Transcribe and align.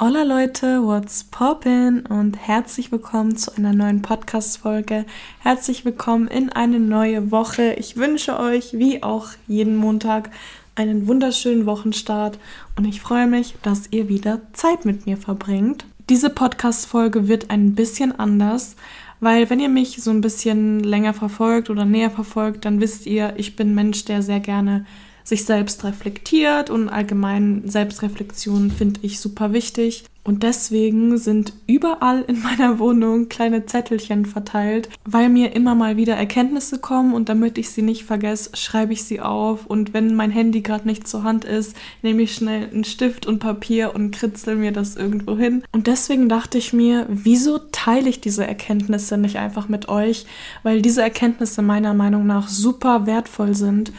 Hola 0.00 0.22
Leute, 0.22 0.84
what's 0.84 1.24
poppin? 1.24 2.06
Und 2.06 2.36
herzlich 2.36 2.92
willkommen 2.92 3.36
zu 3.36 3.56
einer 3.56 3.72
neuen 3.72 4.00
Podcast-Folge. 4.00 5.04
Herzlich 5.40 5.84
willkommen 5.84 6.28
in 6.28 6.50
eine 6.50 6.78
neue 6.78 7.32
Woche. 7.32 7.72
Ich 7.72 7.96
wünsche 7.96 8.38
euch, 8.38 8.74
wie 8.74 9.02
auch 9.02 9.30
jeden 9.48 9.74
Montag, 9.74 10.30
einen 10.76 11.08
wunderschönen 11.08 11.66
Wochenstart 11.66 12.38
und 12.76 12.84
ich 12.84 13.00
freue 13.00 13.26
mich, 13.26 13.56
dass 13.62 13.90
ihr 13.90 14.08
wieder 14.08 14.40
Zeit 14.52 14.84
mit 14.84 15.06
mir 15.06 15.16
verbringt. 15.16 15.84
Diese 16.08 16.30
Podcast-Folge 16.30 17.26
wird 17.26 17.50
ein 17.50 17.74
bisschen 17.74 18.16
anders, 18.20 18.76
weil 19.18 19.50
wenn 19.50 19.58
ihr 19.58 19.68
mich 19.68 20.00
so 20.00 20.12
ein 20.12 20.20
bisschen 20.20 20.78
länger 20.78 21.12
verfolgt 21.12 21.70
oder 21.70 21.84
näher 21.84 22.10
verfolgt, 22.10 22.64
dann 22.66 22.80
wisst 22.80 23.04
ihr, 23.06 23.32
ich 23.36 23.56
bin 23.56 23.74
Mensch, 23.74 24.04
der 24.04 24.22
sehr 24.22 24.38
gerne 24.38 24.86
sich 25.28 25.44
selbst 25.44 25.84
reflektiert 25.84 26.70
und 26.70 26.88
allgemein 26.88 27.62
Selbstreflexion 27.66 28.70
finde 28.70 29.00
ich 29.02 29.20
super 29.20 29.52
wichtig. 29.52 30.04
Und 30.24 30.42
deswegen 30.42 31.16
sind 31.16 31.54
überall 31.66 32.22
in 32.28 32.42
meiner 32.42 32.78
Wohnung 32.78 33.30
kleine 33.30 33.64
Zettelchen 33.64 34.26
verteilt, 34.26 34.90
weil 35.06 35.30
mir 35.30 35.54
immer 35.54 35.74
mal 35.74 35.96
wieder 35.96 36.16
Erkenntnisse 36.16 36.78
kommen 36.80 37.14
und 37.14 37.30
damit 37.30 37.56
ich 37.56 37.70
sie 37.70 37.80
nicht 37.80 38.04
vergesse, 38.04 38.50
schreibe 38.54 38.92
ich 38.92 39.04
sie 39.04 39.20
auf. 39.20 39.64
Und 39.66 39.94
wenn 39.94 40.14
mein 40.14 40.30
Handy 40.30 40.60
gerade 40.60 40.86
nicht 40.86 41.08
zur 41.08 41.24
Hand 41.24 41.46
ist, 41.46 41.74
nehme 42.02 42.22
ich 42.22 42.34
schnell 42.34 42.68
einen 42.68 42.84
Stift 42.84 43.26
und 43.26 43.38
Papier 43.38 43.94
und 43.94 44.10
kritzel 44.10 44.56
mir 44.56 44.72
das 44.72 44.96
irgendwo 44.96 45.36
hin. 45.36 45.62
Und 45.72 45.86
deswegen 45.86 46.28
dachte 46.28 46.58
ich 46.58 46.74
mir, 46.74 47.06
wieso 47.08 47.58
teile 47.72 48.10
ich 48.10 48.20
diese 48.20 48.46
Erkenntnisse 48.46 49.16
nicht 49.16 49.38
einfach 49.38 49.68
mit 49.68 49.88
euch? 49.88 50.26
Weil 50.62 50.82
diese 50.82 51.00
Erkenntnisse 51.00 51.62
meiner 51.62 51.94
Meinung 51.94 52.26
nach 52.26 52.48
super 52.48 53.06
wertvoll 53.06 53.54
sind 53.54 53.92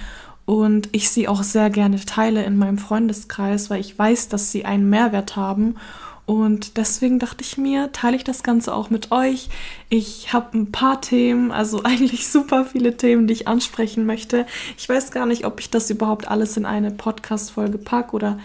und 0.50 0.90
ich 0.94 1.12
sie 1.12 1.28
auch 1.28 1.44
sehr 1.44 1.70
gerne 1.70 2.04
teile 2.04 2.44
in 2.44 2.58
meinem 2.58 2.80
Freundeskreis, 2.80 3.70
weil 3.70 3.82
ich 3.82 4.00
weiß, 4.00 4.30
dass 4.30 4.52
sie 4.52 4.66
einen 4.66 4.90
Mehrwert 4.90 5.36
haben. 5.36 5.76
Und 6.26 6.76
deswegen 6.78 7.20
dachte 7.20 7.44
ich 7.44 7.60
mir, 7.60 7.92
teile 7.92 8.16
ich 8.16 8.24
das 8.24 8.42
Ganze 8.42 8.74
auch 8.74 8.90
mit 8.90 9.12
euch. 9.12 9.50
Ich 9.90 10.34
habe 10.34 10.58
ein 10.58 10.72
paar 10.72 11.02
Themen, 11.02 11.52
also 11.52 11.84
eigentlich 11.84 12.28
super 12.28 12.66
viele 12.66 12.98
Themen, 12.98 13.28
die 13.28 13.34
ich 13.34 13.48
ansprechen 13.48 14.08
möchte. 14.08 14.48
Ich 14.76 14.90
weiß 14.90 15.12
gar 15.12 15.28
nicht, 15.28 15.46
ob 15.46 15.60
ich 15.60 15.70
das 15.70 15.92
überhaupt 15.92 16.28
alles 16.28 16.58
in 16.58 16.66
eine 16.66 16.90
Podcast-Folge 16.90 17.78
packe 17.78 18.16
oder 18.16 18.40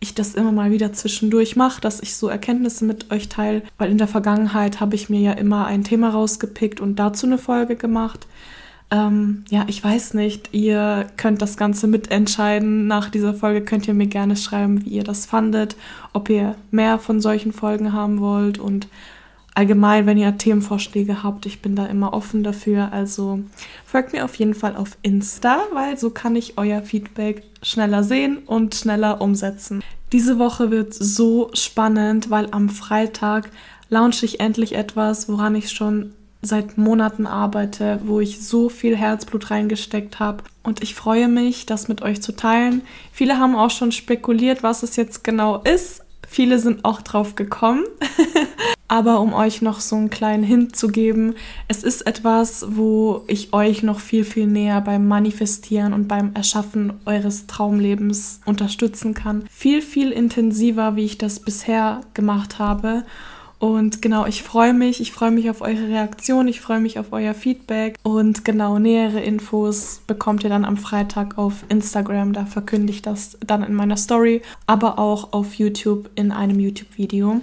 ich 0.00 0.14
das 0.14 0.34
immer 0.34 0.52
mal 0.52 0.70
wieder 0.70 0.94
zwischendurch 0.94 1.56
mache, 1.56 1.82
dass 1.82 2.00
ich 2.00 2.16
so 2.16 2.28
Erkenntnisse 2.28 2.86
mit 2.86 3.10
euch 3.10 3.28
teile, 3.28 3.60
weil 3.76 3.90
in 3.90 3.98
der 3.98 4.08
Vergangenheit 4.08 4.80
habe 4.80 4.94
ich 4.94 5.10
mir 5.10 5.20
ja 5.20 5.32
immer 5.32 5.66
ein 5.66 5.84
Thema 5.84 6.08
rausgepickt 6.08 6.80
und 6.80 6.96
dazu 6.96 7.26
eine 7.26 7.36
Folge 7.36 7.76
gemacht. 7.76 8.26
Ähm, 8.90 9.44
ja, 9.50 9.64
ich 9.68 9.82
weiß 9.82 10.14
nicht. 10.14 10.52
Ihr 10.52 11.06
könnt 11.16 11.42
das 11.42 11.56
Ganze 11.56 11.86
mitentscheiden. 11.86 12.86
Nach 12.86 13.08
dieser 13.08 13.34
Folge 13.34 13.62
könnt 13.62 13.86
ihr 13.86 13.94
mir 13.94 14.08
gerne 14.08 14.36
schreiben, 14.36 14.84
wie 14.84 14.90
ihr 14.90 15.04
das 15.04 15.26
fandet, 15.26 15.76
ob 16.12 16.28
ihr 16.28 16.56
mehr 16.70 16.98
von 16.98 17.20
solchen 17.20 17.52
Folgen 17.52 17.92
haben 17.92 18.20
wollt 18.20 18.58
und 18.58 18.88
allgemein, 19.54 20.06
wenn 20.06 20.18
ihr 20.18 20.36
Themenvorschläge 20.38 21.22
habt. 21.22 21.46
Ich 21.46 21.62
bin 21.62 21.76
da 21.76 21.86
immer 21.86 22.12
offen 22.12 22.42
dafür. 22.42 22.92
Also 22.92 23.40
folgt 23.84 24.12
mir 24.12 24.24
auf 24.24 24.34
jeden 24.36 24.54
Fall 24.54 24.76
auf 24.76 24.96
Insta, 25.02 25.58
weil 25.72 25.96
so 25.98 26.10
kann 26.10 26.34
ich 26.34 26.58
euer 26.58 26.82
Feedback 26.82 27.44
schneller 27.62 28.02
sehen 28.02 28.38
und 28.38 28.74
schneller 28.74 29.20
umsetzen. 29.20 29.82
Diese 30.12 30.38
Woche 30.38 30.70
wird 30.72 30.92
so 30.94 31.50
spannend, 31.54 32.30
weil 32.30 32.48
am 32.50 32.68
Freitag 32.68 33.50
launche 33.88 34.26
ich 34.26 34.40
endlich 34.40 34.74
etwas, 34.74 35.28
woran 35.28 35.54
ich 35.54 35.70
schon 35.70 36.12
seit 36.42 36.78
Monaten 36.78 37.26
arbeite, 37.26 38.00
wo 38.04 38.20
ich 38.20 38.46
so 38.46 38.68
viel 38.68 38.96
Herzblut 38.96 39.50
reingesteckt 39.50 40.18
habe. 40.18 40.44
Und 40.62 40.82
ich 40.82 40.94
freue 40.94 41.28
mich, 41.28 41.66
das 41.66 41.88
mit 41.88 42.02
euch 42.02 42.22
zu 42.22 42.32
teilen. 42.32 42.82
Viele 43.12 43.38
haben 43.38 43.56
auch 43.56 43.70
schon 43.70 43.92
spekuliert, 43.92 44.62
was 44.62 44.82
es 44.82 44.96
jetzt 44.96 45.24
genau 45.24 45.58
ist. 45.62 46.02
Viele 46.26 46.58
sind 46.58 46.84
auch 46.84 47.02
drauf 47.02 47.34
gekommen. 47.34 47.84
Aber 48.90 49.20
um 49.20 49.34
euch 49.34 49.62
noch 49.62 49.78
so 49.78 49.94
einen 49.94 50.10
kleinen 50.10 50.42
Hint 50.42 50.74
zu 50.74 50.88
geben, 50.88 51.36
es 51.68 51.84
ist 51.84 52.08
etwas, 52.08 52.66
wo 52.70 53.22
ich 53.28 53.52
euch 53.52 53.84
noch 53.84 54.00
viel, 54.00 54.24
viel 54.24 54.48
näher 54.48 54.80
beim 54.80 55.06
Manifestieren 55.06 55.92
und 55.92 56.08
beim 56.08 56.32
Erschaffen 56.34 56.94
eures 57.04 57.46
Traumlebens 57.46 58.40
unterstützen 58.46 59.14
kann. 59.14 59.44
Viel, 59.48 59.80
viel 59.80 60.10
intensiver, 60.10 60.96
wie 60.96 61.04
ich 61.04 61.18
das 61.18 61.38
bisher 61.38 62.00
gemacht 62.14 62.58
habe. 62.58 63.04
Und 63.60 64.00
genau, 64.00 64.24
ich 64.24 64.42
freue 64.42 64.72
mich, 64.72 65.02
ich 65.02 65.12
freue 65.12 65.30
mich 65.30 65.50
auf 65.50 65.60
eure 65.60 65.86
Reaktion, 65.86 66.48
ich 66.48 66.62
freue 66.62 66.80
mich 66.80 66.98
auf 66.98 67.12
euer 67.12 67.34
Feedback 67.34 67.98
und 68.02 68.42
genau 68.42 68.78
nähere 68.78 69.20
Infos 69.20 70.00
bekommt 70.06 70.44
ihr 70.44 70.48
dann 70.48 70.64
am 70.64 70.78
Freitag 70.78 71.36
auf 71.36 71.62
Instagram, 71.68 72.32
da 72.32 72.46
verkünde 72.46 72.90
ich 72.90 73.02
das 73.02 73.36
dann 73.46 73.62
in 73.62 73.74
meiner 73.74 73.98
Story, 73.98 74.40
aber 74.66 74.98
auch 74.98 75.34
auf 75.34 75.54
YouTube 75.56 76.08
in 76.14 76.32
einem 76.32 76.58
YouTube-Video. 76.58 77.42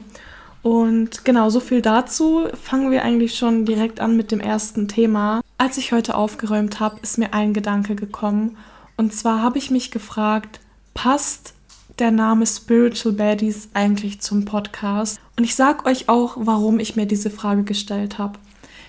Und 0.63 1.23
genau, 1.23 1.51
so 1.51 1.59
viel 1.59 1.83
dazu. 1.83 2.47
Fangen 2.61 2.89
wir 2.89 3.03
eigentlich 3.03 3.37
schon 3.37 3.65
direkt 3.65 3.99
an 3.99 4.17
mit 4.17 4.31
dem 4.31 4.39
ersten 4.39 4.87
Thema. 4.87 5.41
Als 5.59 5.77
ich 5.77 5.91
heute 5.91 6.15
aufgeräumt 6.15 6.79
habe, 6.79 6.97
ist 7.03 7.19
mir 7.19 7.35
ein 7.35 7.53
Gedanke 7.53 7.95
gekommen. 7.95 8.57
Und 8.97 9.13
zwar 9.13 9.43
habe 9.43 9.59
ich 9.59 9.69
mich 9.69 9.91
gefragt, 9.91 10.59
passt 10.95 11.53
der 11.99 12.11
Name 12.11 12.45
Spiritual 12.45 13.15
Baddies 13.15 13.69
eigentlich 13.73 14.21
zum 14.21 14.45
Podcast? 14.45 15.19
Und 15.37 15.43
ich 15.43 15.55
sage 15.55 15.85
euch 15.85 16.09
auch, 16.09 16.37
warum 16.39 16.79
ich 16.79 16.95
mir 16.95 17.05
diese 17.05 17.29
Frage 17.29 17.63
gestellt 17.63 18.17
habe. 18.17 18.39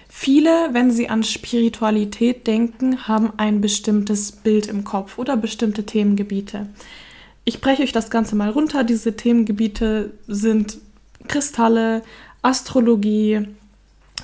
Viele, 0.09 0.71
wenn 0.73 0.91
sie 0.91 1.09
an 1.09 1.23
Spiritualität 1.23 2.47
denken, 2.47 3.07
haben 3.07 3.33
ein 3.37 3.61
bestimmtes 3.61 4.33
Bild 4.33 4.67
im 4.67 4.85
Kopf 4.85 5.19
oder 5.19 5.37
bestimmte 5.37 5.85
Themengebiete. 5.85 6.67
Ich 7.45 7.61
breche 7.61 7.83
euch 7.83 7.93
das 7.93 8.11
Ganze 8.11 8.35
mal 8.35 8.51
runter. 8.51 8.85
Diese 8.85 9.17
Themengebiete 9.17 10.13
sind 10.27 10.79
Kristalle, 11.29 12.03
Astrologie, 12.43 13.49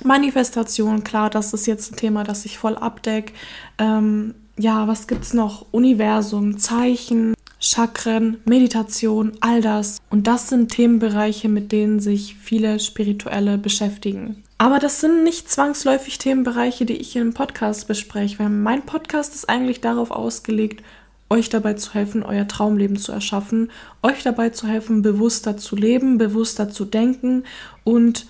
Manifestation. 0.03 1.03
Klar, 1.03 1.29
das 1.29 1.53
ist 1.53 1.67
jetzt 1.67 1.91
ein 1.91 1.95
Thema, 1.95 2.23
das 2.23 2.45
ich 2.45 2.57
voll 2.57 2.75
abdecke. 2.75 3.33
Ähm, 3.77 4.35
ja, 4.57 4.87
was 4.87 5.07
gibt's 5.07 5.33
noch? 5.33 5.65
Universum, 5.71 6.57
Zeichen, 6.57 7.33
Chakren, 7.65 8.37
Meditation, 8.45 9.31
all 9.39 9.59
das. 9.59 9.97
Und 10.11 10.27
das 10.27 10.49
sind 10.49 10.71
Themenbereiche, 10.71 11.49
mit 11.49 11.71
denen 11.71 11.99
sich 11.99 12.35
viele 12.35 12.79
Spirituelle 12.79 13.57
beschäftigen. 13.57 14.43
Aber 14.59 14.77
das 14.77 15.01
sind 15.01 15.23
nicht 15.23 15.49
zwangsläufig 15.49 16.19
Themenbereiche, 16.19 16.85
die 16.85 16.97
ich 16.97 17.15
im 17.15 17.33
Podcast 17.33 17.87
bespreche, 17.87 18.37
weil 18.37 18.49
mein 18.49 18.85
Podcast 18.85 19.33
ist 19.33 19.49
eigentlich 19.49 19.81
darauf 19.81 20.11
ausgelegt, 20.11 20.83
euch 21.31 21.49
dabei 21.49 21.73
zu 21.73 21.95
helfen, 21.95 22.21
euer 22.21 22.47
Traumleben 22.47 22.97
zu 22.97 23.11
erschaffen, 23.11 23.71
euch 24.03 24.21
dabei 24.21 24.49
zu 24.49 24.67
helfen, 24.67 25.01
bewusster 25.01 25.57
zu 25.57 25.75
leben, 25.75 26.19
bewusster 26.19 26.69
zu 26.69 26.85
denken 26.85 27.45
und 27.83 28.27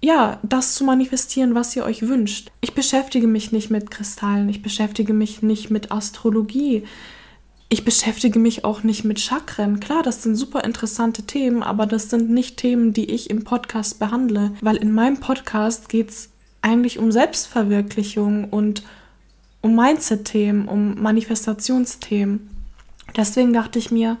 ja, 0.00 0.38
das 0.44 0.76
zu 0.76 0.84
manifestieren, 0.84 1.56
was 1.56 1.74
ihr 1.74 1.84
euch 1.84 2.06
wünscht. 2.06 2.52
Ich 2.60 2.74
beschäftige 2.74 3.26
mich 3.26 3.50
nicht 3.50 3.70
mit 3.70 3.90
Kristallen, 3.90 4.48
ich 4.48 4.62
beschäftige 4.62 5.12
mich 5.12 5.42
nicht 5.42 5.70
mit 5.70 5.90
Astrologie, 5.90 6.84
ich 7.68 7.84
beschäftige 7.84 8.38
mich 8.38 8.64
auch 8.64 8.82
nicht 8.82 9.04
mit 9.04 9.20
Chakren. 9.20 9.80
Klar, 9.80 10.02
das 10.02 10.22
sind 10.22 10.36
super 10.36 10.62
interessante 10.62 11.24
Themen, 11.24 11.62
aber 11.62 11.86
das 11.86 12.10
sind 12.10 12.30
nicht 12.30 12.58
Themen, 12.58 12.92
die 12.92 13.10
ich 13.10 13.28
im 13.28 13.42
Podcast 13.42 13.98
behandle, 13.98 14.52
weil 14.60 14.76
in 14.76 14.92
meinem 14.92 15.18
Podcast 15.18 15.88
geht 15.88 16.10
es 16.10 16.30
eigentlich 16.62 16.98
um 16.98 17.10
Selbstverwirklichung 17.10 18.50
und 18.50 18.82
um 19.62 19.74
Mindset-Themen, 19.74 20.68
um 20.68 21.00
Manifestationsthemen. 21.02 22.50
Deswegen 23.16 23.52
dachte 23.52 23.78
ich 23.78 23.90
mir, 23.90 24.16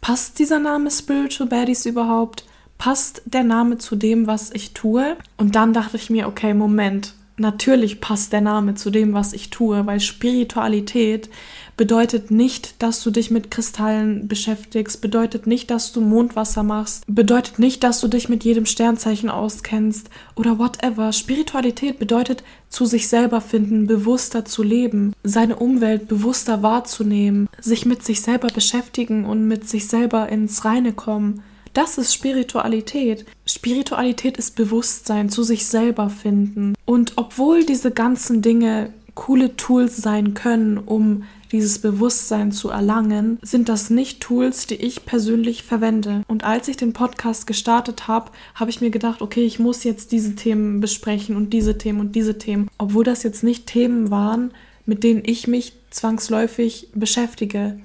passt 0.00 0.38
dieser 0.38 0.60
Name 0.60 0.90
Spiritual 0.90 1.48
Baddies 1.48 1.86
überhaupt? 1.86 2.44
Passt 2.78 3.22
der 3.24 3.42
Name 3.42 3.78
zu 3.78 3.96
dem, 3.96 4.26
was 4.26 4.50
ich 4.52 4.72
tue? 4.72 5.16
Und 5.36 5.56
dann 5.56 5.72
dachte 5.72 5.96
ich 5.96 6.10
mir, 6.10 6.28
okay, 6.28 6.54
Moment, 6.54 7.14
natürlich 7.36 8.00
passt 8.00 8.32
der 8.32 8.40
Name 8.40 8.74
zu 8.74 8.90
dem, 8.90 9.12
was 9.12 9.32
ich 9.32 9.50
tue, 9.50 9.86
weil 9.86 10.00
Spiritualität 10.00 11.28
bedeutet 11.76 12.30
nicht, 12.30 12.80
dass 12.82 13.02
du 13.02 13.10
dich 13.10 13.30
mit 13.30 13.50
Kristallen 13.50 14.28
beschäftigst, 14.28 15.00
bedeutet 15.00 15.46
nicht, 15.46 15.70
dass 15.70 15.92
du 15.92 16.00
Mondwasser 16.00 16.62
machst, 16.62 17.04
bedeutet 17.08 17.58
nicht, 17.58 17.82
dass 17.82 18.00
du 18.00 18.08
dich 18.08 18.28
mit 18.28 18.44
jedem 18.44 18.66
Sternzeichen 18.66 19.30
auskennst 19.30 20.08
oder 20.36 20.58
whatever. 20.58 21.12
Spiritualität 21.12 21.98
bedeutet 21.98 22.44
zu 22.68 22.86
sich 22.86 23.08
selber 23.08 23.40
finden, 23.40 23.86
bewusster 23.86 24.44
zu 24.44 24.62
leben, 24.62 25.12
seine 25.24 25.56
Umwelt 25.56 26.08
bewusster 26.08 26.62
wahrzunehmen, 26.62 27.48
sich 27.60 27.86
mit 27.86 28.04
sich 28.04 28.20
selber 28.20 28.48
beschäftigen 28.48 29.24
und 29.24 29.46
mit 29.48 29.68
sich 29.68 29.88
selber 29.88 30.28
ins 30.28 30.64
Reine 30.64 30.92
kommen. 30.92 31.42
Das 31.74 31.98
ist 31.98 32.14
Spiritualität. 32.14 33.26
Spiritualität 33.46 34.36
ist 34.36 34.54
Bewusstsein, 34.54 35.28
zu 35.28 35.42
sich 35.42 35.66
selber 35.66 36.08
finden. 36.08 36.74
Und 36.86 37.14
obwohl 37.16 37.64
diese 37.64 37.90
ganzen 37.90 38.42
Dinge 38.42 38.92
coole 39.14 39.56
Tools 39.56 39.96
sein 39.96 40.34
können, 40.34 40.78
um 40.78 41.24
dieses 41.50 41.80
Bewusstsein 41.80 42.52
zu 42.52 42.68
erlangen, 42.68 43.38
sind 43.42 43.68
das 43.68 43.90
nicht 43.90 44.20
Tools, 44.20 44.66
die 44.66 44.76
ich 44.76 45.04
persönlich 45.04 45.64
verwende. 45.64 46.22
Und 46.28 46.44
als 46.44 46.68
ich 46.68 46.76
den 46.76 46.92
Podcast 46.92 47.46
gestartet 47.46 48.06
habe, 48.06 48.30
habe 48.54 48.70
ich 48.70 48.80
mir 48.80 48.90
gedacht, 48.90 49.20
okay, 49.20 49.44
ich 49.44 49.58
muss 49.58 49.84
jetzt 49.84 50.12
diese 50.12 50.36
Themen 50.36 50.80
besprechen 50.80 51.36
und 51.36 51.50
diese 51.50 51.76
Themen 51.76 52.00
und 52.00 52.14
diese 52.14 52.38
Themen, 52.38 52.68
obwohl 52.78 53.04
das 53.04 53.24
jetzt 53.24 53.42
nicht 53.42 53.66
Themen 53.66 54.10
waren, 54.10 54.52
mit 54.86 55.02
denen 55.02 55.22
ich 55.24 55.48
mich 55.48 55.72
zwangsläufig 55.90 56.88
beschäftige. 56.94 57.80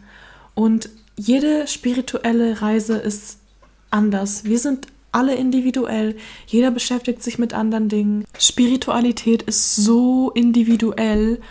Und 0.54 0.90
jede 1.16 1.68
spirituelle 1.68 2.62
Reise 2.62 2.98
ist 2.98 3.40
anders. 3.92 4.44
Wir 4.44 4.60
sind 4.60 4.88
alle 5.12 5.36
individuell. 5.36 6.16
Jeder 6.46 6.72
beschäftigt 6.72 7.24
sich 7.24 7.40
mit 7.40 7.54
anderen 7.54 7.90
Dingen. 7.90 8.26
Spiritualität 8.38 9.42
ist 9.44 9.76
so 9.76 10.32
individuell 10.32 11.42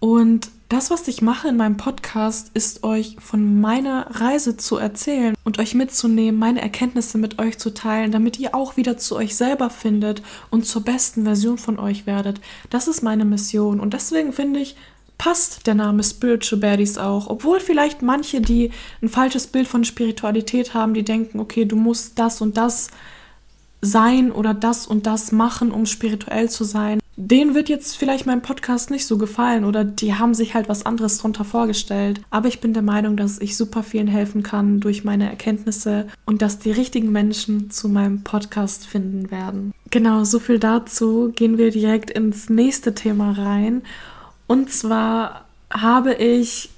und 0.00 0.50
das, 0.68 0.90
was 0.90 1.06
ich 1.08 1.22
mache 1.22 1.48
in 1.48 1.56
meinem 1.56 1.76
Podcast, 1.76 2.50
ist 2.54 2.84
euch 2.84 3.16
von 3.20 3.60
meiner 3.60 4.06
Reise 4.20 4.56
zu 4.56 4.76
erzählen 4.76 5.34
und 5.44 5.58
euch 5.58 5.74
mitzunehmen, 5.74 6.38
meine 6.38 6.62
Erkenntnisse 6.62 7.16
mit 7.16 7.38
euch 7.38 7.58
zu 7.58 7.72
teilen, 7.72 8.10
damit 8.12 8.38
ihr 8.38 8.54
auch 8.54 8.76
wieder 8.76 8.98
zu 8.98 9.14
euch 9.14 9.36
selber 9.36 9.70
findet 9.70 10.22
und 10.50 10.66
zur 10.66 10.82
besten 10.82 11.24
Version 11.24 11.58
von 11.58 11.78
euch 11.78 12.06
werdet. 12.06 12.40
Das 12.70 12.88
ist 12.88 13.02
meine 13.02 13.24
Mission 13.24 13.78
und 13.78 13.94
deswegen 13.94 14.32
finde 14.32 14.60
ich, 14.60 14.76
passt 15.18 15.66
der 15.66 15.74
Name 15.74 16.02
Spiritual 16.02 16.60
Baddies 16.60 16.98
auch. 16.98 17.28
Obwohl 17.28 17.60
vielleicht 17.60 18.02
manche, 18.02 18.40
die 18.40 18.70
ein 19.02 19.08
falsches 19.08 19.46
Bild 19.46 19.68
von 19.68 19.84
Spiritualität 19.84 20.74
haben, 20.74 20.94
die 20.94 21.04
denken, 21.04 21.40
okay, 21.40 21.64
du 21.64 21.76
musst 21.76 22.18
das 22.18 22.40
und 22.40 22.56
das 22.56 22.88
sein 23.80 24.32
oder 24.32 24.54
das 24.54 24.86
und 24.86 25.06
das 25.06 25.32
machen, 25.32 25.70
um 25.70 25.86
spirituell 25.86 26.48
zu 26.48 26.64
sein. 26.64 27.00
Denen 27.16 27.54
wird 27.54 27.68
jetzt 27.68 27.96
vielleicht 27.96 28.26
mein 28.26 28.42
Podcast 28.42 28.90
nicht 28.90 29.06
so 29.06 29.18
gefallen 29.18 29.64
oder 29.64 29.84
die 29.84 30.14
haben 30.14 30.34
sich 30.34 30.54
halt 30.54 30.68
was 30.68 30.84
anderes 30.84 31.18
drunter 31.18 31.44
vorgestellt. 31.44 32.20
Aber 32.30 32.48
ich 32.48 32.60
bin 32.60 32.72
der 32.72 32.82
Meinung, 32.82 33.16
dass 33.16 33.38
ich 33.38 33.56
super 33.56 33.84
vielen 33.84 34.08
helfen 34.08 34.42
kann 34.42 34.80
durch 34.80 35.04
meine 35.04 35.28
Erkenntnisse 35.30 36.08
und 36.26 36.42
dass 36.42 36.58
die 36.58 36.72
richtigen 36.72 37.12
Menschen 37.12 37.70
zu 37.70 37.88
meinem 37.88 38.24
Podcast 38.24 38.86
finden 38.86 39.30
werden. 39.30 39.72
Genau, 39.90 40.24
so 40.24 40.40
viel 40.40 40.58
dazu. 40.58 41.32
Gehen 41.36 41.56
wir 41.56 41.70
direkt 41.70 42.10
ins 42.10 42.50
nächste 42.50 42.96
Thema 42.96 43.30
rein. 43.30 43.82
Und 44.46 44.70
zwar 44.70 45.46
habe 45.70 46.14
ich 46.14 46.70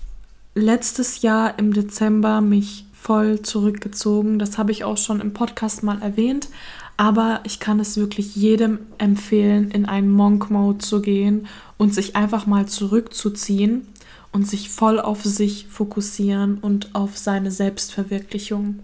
letztes 0.54 1.22
Jahr 1.22 1.58
im 1.58 1.72
Dezember 1.72 2.40
mich 2.40 2.86
voll 2.92 3.42
zurückgezogen. 3.42 4.38
Das 4.38 4.58
habe 4.58 4.72
ich 4.72 4.84
auch 4.84 4.96
schon 4.96 5.20
im 5.20 5.32
Podcast 5.32 5.82
mal 5.82 6.02
erwähnt. 6.02 6.48
Aber 6.96 7.40
ich 7.44 7.60
kann 7.60 7.78
es 7.78 7.96
wirklich 7.96 8.34
jedem 8.34 8.78
empfehlen, 8.98 9.70
in 9.70 9.84
einen 9.84 10.10
Monk-Mode 10.10 10.78
zu 10.78 11.02
gehen 11.02 11.46
und 11.76 11.94
sich 11.94 12.16
einfach 12.16 12.46
mal 12.46 12.66
zurückzuziehen 12.66 13.86
und 14.32 14.48
sich 14.48 14.70
voll 14.70 14.98
auf 14.98 15.22
sich 15.22 15.66
fokussieren 15.68 16.58
und 16.58 16.94
auf 16.94 17.18
seine 17.18 17.50
Selbstverwirklichung. 17.50 18.80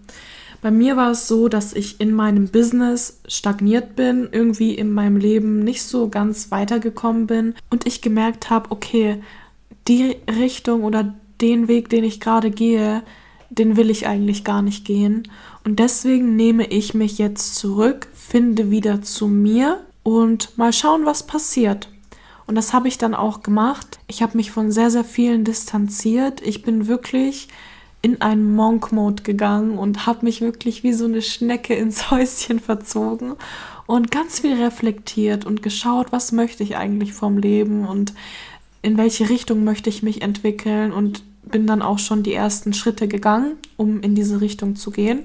Bei 0.63 0.71
mir 0.71 0.97
war 0.97 1.11
es 1.11 1.27
so, 1.27 1.49
dass 1.49 1.73
ich 1.73 2.01
in 2.01 2.13
meinem 2.13 2.47
Business 2.47 3.21
stagniert 3.27 3.97
bin, 3.97 4.29
irgendwie 4.31 4.75
in 4.75 4.93
meinem 4.93 5.17
Leben 5.17 5.59
nicht 5.59 5.83
so 5.83 6.09
ganz 6.09 6.53
weitergekommen 6.53 7.27
bin 7.27 7.55
und 7.69 7.85
ich 7.85 8.01
gemerkt 8.01 8.49
habe, 8.49 8.71
okay, 8.71 9.21
die 9.89 10.17
Richtung 10.31 10.85
oder 10.85 11.15
den 11.41 11.67
Weg, 11.67 11.89
den 11.89 12.05
ich 12.05 12.21
gerade 12.21 12.53
gehe, 12.53 13.03
den 13.51 13.77
will 13.77 13.91
ich 13.91 14.07
eigentlich 14.07 14.45
gar 14.45 14.63
nicht 14.63 14.85
gehen. 14.85 15.25
Und 15.65 15.81
deswegen 15.81 16.37
nehme 16.37 16.69
ich 16.69 16.95
mich 16.95 17.19
jetzt 17.19 17.57
zurück, 17.57 18.07
finde 18.15 18.71
wieder 18.71 19.03
zu 19.03 19.27
mir 19.27 19.81
und 20.05 20.57
mal 20.57 20.73
schauen, 20.73 21.05
was 21.05 21.27
passiert. 21.27 21.89
Und 22.47 22.55
das 22.55 22.73
habe 22.73 22.87
ich 22.87 22.99
dann 22.99 23.17
auch 23.17 23.43
gemacht. 23.43 23.99
Ich 24.07 24.23
habe 24.23 24.37
mich 24.37 24.53
von 24.53 24.71
sehr, 24.71 24.93
sehr 24.93 25.05
vielen 25.05 25.43
distanziert. 25.43 26.41
Ich 26.41 26.63
bin 26.63 26.87
wirklich 26.87 27.49
in 28.03 28.21
einen 28.21 28.55
Monk-Mode 28.55 29.23
gegangen 29.23 29.79
und 29.79 30.07
habe 30.07 30.25
mich 30.25 30.41
wirklich 30.41 30.83
wie 30.83 30.93
so 30.93 31.05
eine 31.05 31.23
Schnecke 31.23 31.75
ins 31.75 32.11
Häuschen 32.11 32.61
verzogen 32.61 33.35
und 33.87 34.11
ganz 34.11 34.41
viel 34.41 34.61
reflektiert 34.61 35.47
und 35.47 35.63
geschaut, 35.63 36.13
was 36.13 36.33
möchte 36.33 36.63
ich 36.63 36.77
eigentlich 36.77 37.13
vom 37.13 37.39
Leben 37.39 37.87
und 37.87 38.13
in 38.83 38.97
welche 38.99 39.31
Richtung 39.31 39.63
möchte 39.65 39.89
ich 39.89 40.03
mich 40.03 40.23
entwickeln 40.23 40.93
und 40.93 41.23
bin 41.45 41.67
dann 41.67 41.83
auch 41.83 41.99
schon 41.99 42.23
die 42.23 42.35
ersten 42.35 42.73
Schritte 42.73 43.07
gegangen, 43.07 43.57
um 43.77 44.01
in 44.01 44.15
diese 44.15 44.41
Richtung 44.41 44.77
zu 44.77 44.91
gehen. 44.91 45.25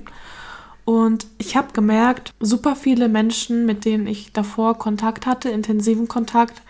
Und 0.86 1.28
ich 1.38 1.58
habe 1.58 1.74
gemerkt, 1.74 2.34
super 2.40 2.76
viele 2.76 3.10
Menschen, 3.10 3.66
mit 3.66 3.84
denen 3.84 4.08
ich 4.08 4.32
davor 4.32 4.78
Kontakt 4.78 5.26
hatte, 5.26 5.50
intensiven 5.50 6.08
Kontakt, 6.08 6.62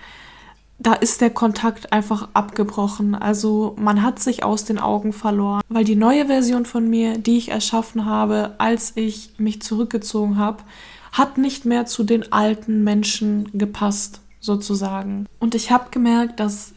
da 0.79 0.93
ist 0.93 1.21
der 1.21 1.31
Kontakt 1.31 1.91
einfach 1.91 2.29
abgebrochen. 2.33 3.15
Also 3.15 3.75
man 3.79 4.03
hat 4.03 4.19
sich 4.19 4.43
aus 4.43 4.63
den 4.65 4.79
Augen 4.79 5.11
verloren, 5.11 5.61
weil 5.69 5.83
die 5.83 5.95
neue 5.95 6.27
Version 6.27 6.65
von 6.65 6.89
mir, 6.89 7.17
die 7.17 7.37
ich 7.37 7.49
erschaffen 7.49 8.05
habe, 8.05 8.55
als 8.59 8.93
ich 8.95 9.31
mich 9.37 9.61
zurückgezogen 9.61 10.37
habe, 10.37 10.63
hat 11.11 11.37
nicht 11.37 11.65
mehr 11.65 11.85
zu 11.85 12.03
den 12.03 12.31
alten 12.31 12.83
Menschen 12.83 13.49
gepasst, 13.53 14.21
sozusagen. 14.39 15.25
Und 15.39 15.55
ich 15.55 15.71
habe 15.71 15.89
gemerkt, 15.89 16.39
dass 16.39 16.73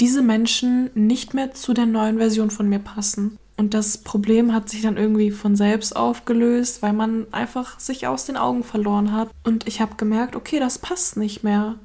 diese 0.00 0.22
Menschen 0.22 0.90
nicht 0.94 1.34
mehr 1.34 1.54
zu 1.54 1.72
der 1.72 1.86
neuen 1.86 2.18
Version 2.18 2.50
von 2.50 2.68
mir 2.68 2.78
passen. 2.78 3.38
Und 3.56 3.72
das 3.72 3.98
Problem 3.98 4.52
hat 4.52 4.68
sich 4.68 4.82
dann 4.82 4.96
irgendwie 4.96 5.30
von 5.30 5.54
selbst 5.54 5.94
aufgelöst, 5.94 6.82
weil 6.82 6.92
man 6.92 7.26
einfach 7.32 7.78
sich 7.78 8.06
aus 8.06 8.26
den 8.26 8.36
Augen 8.36 8.64
verloren 8.64 9.12
hat. 9.12 9.30
Und 9.44 9.66
ich 9.68 9.80
habe 9.80 9.94
gemerkt, 9.96 10.34
okay, 10.34 10.58
das 10.58 10.78
passt 10.78 11.16
nicht 11.16 11.44
mehr 11.44 11.76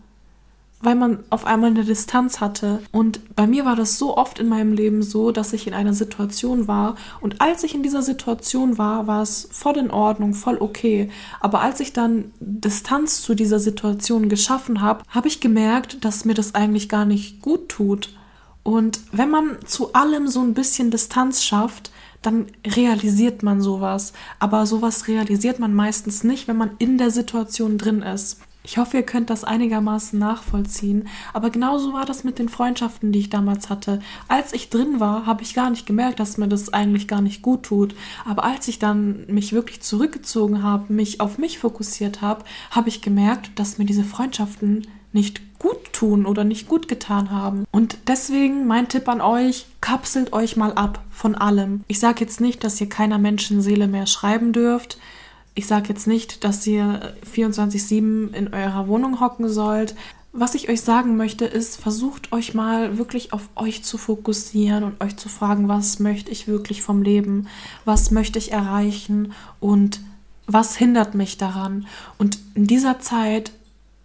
weil 0.81 0.95
man 0.95 1.19
auf 1.29 1.45
einmal 1.45 1.71
eine 1.71 1.83
Distanz 1.83 2.39
hatte. 2.39 2.81
Und 2.91 3.35
bei 3.35 3.47
mir 3.47 3.65
war 3.65 3.75
das 3.75 3.97
so 3.97 4.17
oft 4.17 4.39
in 4.39 4.47
meinem 4.47 4.73
Leben 4.73 5.03
so, 5.03 5.31
dass 5.31 5.53
ich 5.53 5.67
in 5.67 5.73
einer 5.73 5.93
Situation 5.93 6.67
war 6.67 6.95
und 7.21 7.41
als 7.41 7.63
ich 7.63 7.75
in 7.75 7.83
dieser 7.83 8.01
Situation 8.01 8.77
war, 8.77 9.07
war 9.07 9.21
es 9.21 9.49
voll 9.51 9.77
in 9.77 9.91
Ordnung, 9.91 10.33
voll 10.33 10.57
okay. 10.59 11.09
Aber 11.39 11.61
als 11.61 11.79
ich 11.79 11.93
dann 11.93 12.31
Distanz 12.39 13.21
zu 13.21 13.35
dieser 13.35 13.59
Situation 13.59 14.29
geschaffen 14.29 14.81
habe, 14.81 15.03
habe 15.09 15.27
ich 15.27 15.39
gemerkt, 15.39 16.03
dass 16.05 16.25
mir 16.25 16.33
das 16.33 16.55
eigentlich 16.55 16.89
gar 16.89 17.05
nicht 17.05 17.41
gut 17.41 17.69
tut. 17.69 18.15
Und 18.63 18.99
wenn 19.11 19.29
man 19.29 19.57
zu 19.65 19.93
allem 19.93 20.27
so 20.27 20.41
ein 20.41 20.53
bisschen 20.53 20.91
Distanz 20.91 21.43
schafft, 21.43 21.91
dann 22.21 22.47
realisiert 22.65 23.43
man 23.43 23.61
sowas. 23.61 24.13
Aber 24.39 24.65
sowas 24.65 25.07
realisiert 25.07 25.59
man 25.59 25.73
meistens 25.73 26.23
nicht, 26.23 26.47
wenn 26.47 26.57
man 26.57 26.71
in 26.77 26.97
der 26.97 27.11
Situation 27.11 27.77
drin 27.77 28.01
ist. 28.01 28.41
Ich 28.69 28.77
hoffe, 28.77 28.97
ihr 28.97 29.03
könnt 29.03 29.31
das 29.31 29.43
einigermaßen 29.43 30.19
nachvollziehen. 30.19 31.07
Aber 31.33 31.49
genauso 31.49 31.91
war 31.93 32.05
das 32.05 32.23
mit 32.23 32.37
den 32.37 32.49
Freundschaften, 32.49 33.11
die 33.11 33.17
ich 33.17 33.31
damals 33.31 33.71
hatte. 33.71 33.99
Als 34.27 34.53
ich 34.53 34.69
drin 34.69 34.99
war, 34.99 35.25
habe 35.25 35.41
ich 35.41 35.55
gar 35.55 35.71
nicht 35.71 35.87
gemerkt, 35.87 36.19
dass 36.19 36.37
mir 36.37 36.47
das 36.47 36.71
eigentlich 36.71 37.07
gar 37.07 37.21
nicht 37.21 37.41
gut 37.41 37.63
tut. 37.63 37.95
Aber 38.25 38.43
als 38.43 38.67
ich 38.67 38.77
dann 38.77 39.25
mich 39.25 39.53
wirklich 39.53 39.81
zurückgezogen 39.81 40.61
habe, 40.61 40.93
mich 40.93 41.19
auf 41.19 41.39
mich 41.39 41.57
fokussiert 41.57 42.21
habe, 42.21 42.45
habe 42.69 42.89
ich 42.89 43.01
gemerkt, 43.01 43.57
dass 43.57 43.79
mir 43.79 43.85
diese 43.85 44.03
Freundschaften 44.03 44.85
nicht 45.13 45.57
gut 45.57 45.91
tun 45.91 46.27
oder 46.27 46.43
nicht 46.43 46.67
gut 46.67 46.87
getan 46.87 47.31
haben. 47.31 47.65
Und 47.71 47.97
deswegen 48.05 48.67
mein 48.67 48.87
Tipp 48.87 49.09
an 49.09 49.19
euch, 49.19 49.65
kapselt 49.81 50.31
euch 50.31 50.57
mal 50.57 50.73
ab 50.73 51.03
von 51.09 51.33
allem. 51.33 51.83
Ich 51.87 51.99
sage 51.99 52.19
jetzt 52.19 52.39
nicht, 52.39 52.63
dass 52.63 52.79
ihr 52.79 52.87
keiner 52.87 53.17
Menschenseele 53.17 53.87
mehr 53.87 54.05
schreiben 54.05 54.53
dürft. 54.53 54.99
Ich 55.59 55.67
sage 55.67 55.89
jetzt 55.89 56.07
nicht, 56.07 56.45
dass 56.45 56.65
ihr 56.65 57.13
24-7 57.35 58.33
in 58.33 58.53
eurer 58.53 58.87
Wohnung 58.87 59.19
hocken 59.19 59.49
sollt. 59.49 59.93
Was 60.31 60.55
ich 60.55 60.69
euch 60.69 60.79
sagen 60.79 61.17
möchte, 61.17 61.43
ist, 61.43 61.75
versucht 61.75 62.31
euch 62.31 62.53
mal 62.53 62.97
wirklich 62.97 63.33
auf 63.33 63.49
euch 63.57 63.83
zu 63.83 63.97
fokussieren 63.97 64.85
und 64.85 65.03
euch 65.03 65.17
zu 65.17 65.27
fragen, 65.27 65.67
was 65.67 65.99
möchte 65.99 66.31
ich 66.31 66.47
wirklich 66.47 66.81
vom 66.81 67.01
Leben? 67.01 67.47
Was 67.83 68.09
möchte 68.09 68.39
ich 68.39 68.53
erreichen? 68.53 69.33
Und 69.59 69.99
was 70.47 70.77
hindert 70.77 71.13
mich 71.13 71.37
daran? 71.37 71.87
Und 72.17 72.39
in 72.55 72.65
dieser 72.65 73.01
Zeit 73.01 73.51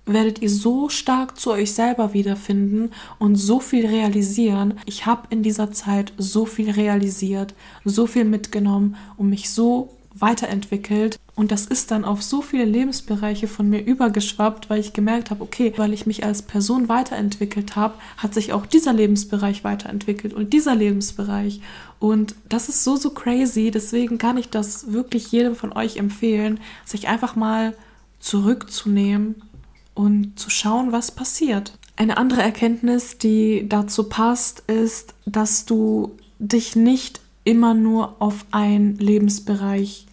werdet 0.07 0.43
ihr 0.43 0.51
so 0.51 0.89
stark 0.89 1.39
zu 1.39 1.53
euch 1.53 1.73
selber 1.73 2.15
wiederfinden 2.15 2.91
und 3.21 3.37
so 3.37 3.61
viel 3.61 3.87
realisieren. 3.87 4.75
Ich 4.87 5.07
habe 5.07 5.29
in 5.31 5.45
dieser 5.45 5.71
Zeit 5.71 6.13
so 6.19 6.47
viel 6.47 6.73
realisiert, 6.73 7.55
so 7.85 8.09
viel 8.09 8.25
mitgenommen 8.25 8.97
und 9.17 9.31
mich 9.31 9.51
so 9.51 9.94
weiterentwickelt. 10.15 11.19
Und 11.35 11.51
das 11.51 11.67
ist 11.67 11.91
dann 11.91 12.05
auf 12.05 12.23
so 12.23 12.43
viele 12.43 12.65
Lebensbereiche 12.65 13.49
von 13.49 13.69
mir 13.69 13.85
übergeschwappt, 13.85 14.71
weil 14.71 14.81
ich 14.81 14.93
gemerkt 14.93 15.31
habe, 15.31 15.43
okay, 15.43 15.73
weil 15.77 15.93
ich 15.93 16.07
mich 16.07 16.25
als 16.25 16.43
Person 16.43 16.89
weiterentwickelt 16.89 17.75
habe, 17.75 17.95
hat 18.17 18.35
sich 18.35 18.53
auch 18.53 18.67
dieser 18.67 18.93
Lebensbereich 18.93 19.65
weiterentwickelt 19.65 20.33
und 20.33 20.53
dieser 20.53 20.75
Lebensbereich. 20.75 21.61
Und 21.99 22.37
das 22.49 22.69
ist 22.69 22.85
so, 22.85 22.97
so 22.97 23.11
crazy. 23.11 23.71
Deswegen 23.71 24.19
kann 24.19 24.37
ich 24.37 24.49
das 24.49 24.93
wirklich 24.93 25.33
jedem 25.33 25.57
von 25.57 25.73
euch 25.73 25.97
empfehlen, 25.97 26.61
sich 26.85 27.09
einfach 27.09 27.35
mal 27.35 27.75
zurückzunehmen 28.21 29.43
und 29.95 30.39
zu 30.39 30.51
schauen, 30.51 30.93
was 30.93 31.11
passiert. 31.11 31.77
Eine 31.97 32.17
andere 32.17 32.43
Erkenntnis, 32.43 33.19
die 33.19 33.69
dazu 33.69 34.05
passt, 34.05 34.61
ist, 34.67 35.15
dass 35.27 35.65
du 35.65 36.17
dich 36.39 36.75
nicht 36.75 37.21
immer 37.45 37.75
nur 37.75 38.17
auf 38.21 38.47
einen 38.51 38.97
Lebensbereich 38.97 40.07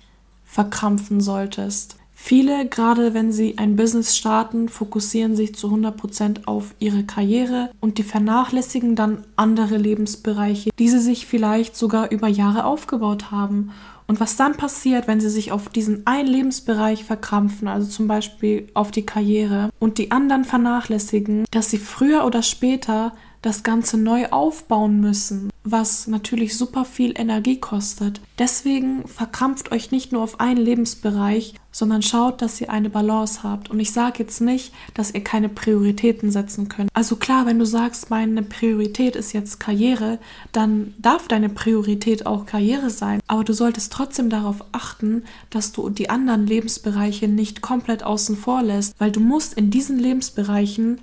verkrampfen 0.46 1.22
solltest. 1.22 1.98
Viele, 2.24 2.68
gerade 2.68 3.16
wenn 3.16 3.32
sie 3.32 3.58
ein 3.58 3.76
Business 3.76 4.16
starten, 4.16 4.70
fokussieren 4.70 5.36
sich 5.36 5.56
zu 5.56 5.70
100% 5.70 6.46
auf 6.46 6.76
ihre 6.78 7.04
Karriere 7.04 7.72
und 7.80 7.98
die 7.98 8.04
vernachlässigen 8.04 8.96
dann 8.96 9.26
andere 9.38 9.78
Lebensbereiche, 9.78 10.70
die 10.78 10.88
sie 10.88 11.00
sich 11.00 11.26
vielleicht 11.26 11.76
sogar 11.76 12.12
über 12.12 12.28
Jahre 12.28 12.66
aufgebaut 12.66 13.32
haben. 13.32 13.72
Und 14.06 14.20
was 14.20 14.36
dann 14.36 14.56
passiert, 14.56 15.08
wenn 15.08 15.20
sie 15.20 15.32
sich 15.32 15.52
auf 15.52 15.70
diesen 15.70 16.06
einen 16.06 16.28
Lebensbereich 16.28 17.06
verkrampfen, 17.06 17.68
also 17.68 17.90
zum 17.90 18.08
Beispiel 18.08 18.68
auf 18.76 18.92
die 18.92 19.06
Karriere, 19.06 19.72
und 19.80 19.98
die 19.98 20.12
anderen 20.12 20.44
vernachlässigen, 20.44 21.46
dass 21.50 21.72
sie 21.72 21.80
früher 21.80 22.24
oder 22.26 22.44
später 22.44 23.14
das 23.42 23.64
Ganze 23.64 23.98
neu 23.98 24.28
aufbauen 24.28 25.00
müssen, 25.00 25.50
was 25.64 26.08
natürlich 26.08 26.58
super 26.58 26.86
viel 26.86 27.14
Energie 27.20 27.60
kostet. 27.60 28.22
Deswegen 28.38 29.08
verkrampft 29.08 29.72
euch 29.72 29.92
nicht 29.92 30.12
nur 30.12 30.24
auf 30.24 30.40
einen 30.40 30.58
Lebensbereich, 30.58 31.56
sondern 31.72 32.02
schaut, 32.02 32.42
dass 32.42 32.60
ihr 32.60 32.70
eine 32.70 32.90
Balance 32.90 33.44
habt. 33.44 33.70
Und 33.70 33.80
ich 33.80 33.92
sage 33.92 34.20
jetzt 34.20 34.42
nicht, 34.42 34.74
dass 34.94 35.14
ihr 35.14 35.24
keine 35.24 35.50
Prioritäten 35.50 36.32
setzen 36.32 36.68
könnt. 36.68 36.90
Also 36.94 37.16
klar, 37.16 37.46
wenn 37.46 37.60
du 37.60 37.66
sagst, 37.66 38.10
meine 38.10 38.44
Priorität 38.44 39.16
ist 39.16 39.34
jetzt 39.34 39.60
Karriere, 39.60 40.20
dann 40.52 40.94
darf 41.00 41.28
deine 41.28 41.50
Priorität 41.50 42.26
auch 42.26 42.46
Karriere 42.46 42.90
sein. 42.90 43.22
Aber 43.28 43.44
du 43.44 43.54
solltest 43.54 43.94
trotzdem 43.94 44.30
darauf 44.30 44.66
achten, 44.72 45.24
dass 45.50 45.72
du 45.72 45.90
die 45.90 46.10
anderen 46.10 46.46
Lebensbereiche 46.46 47.28
nicht 47.28 47.62
komplett 47.62 48.04
außen 48.04 48.36
vor 48.36 48.62
lässt, 48.62 49.00
weil 49.00 49.12
du 49.12 49.20
musst 49.20 49.54
in 49.54 49.72
diesen 49.72 49.98
Lebensbereichen 49.98 51.00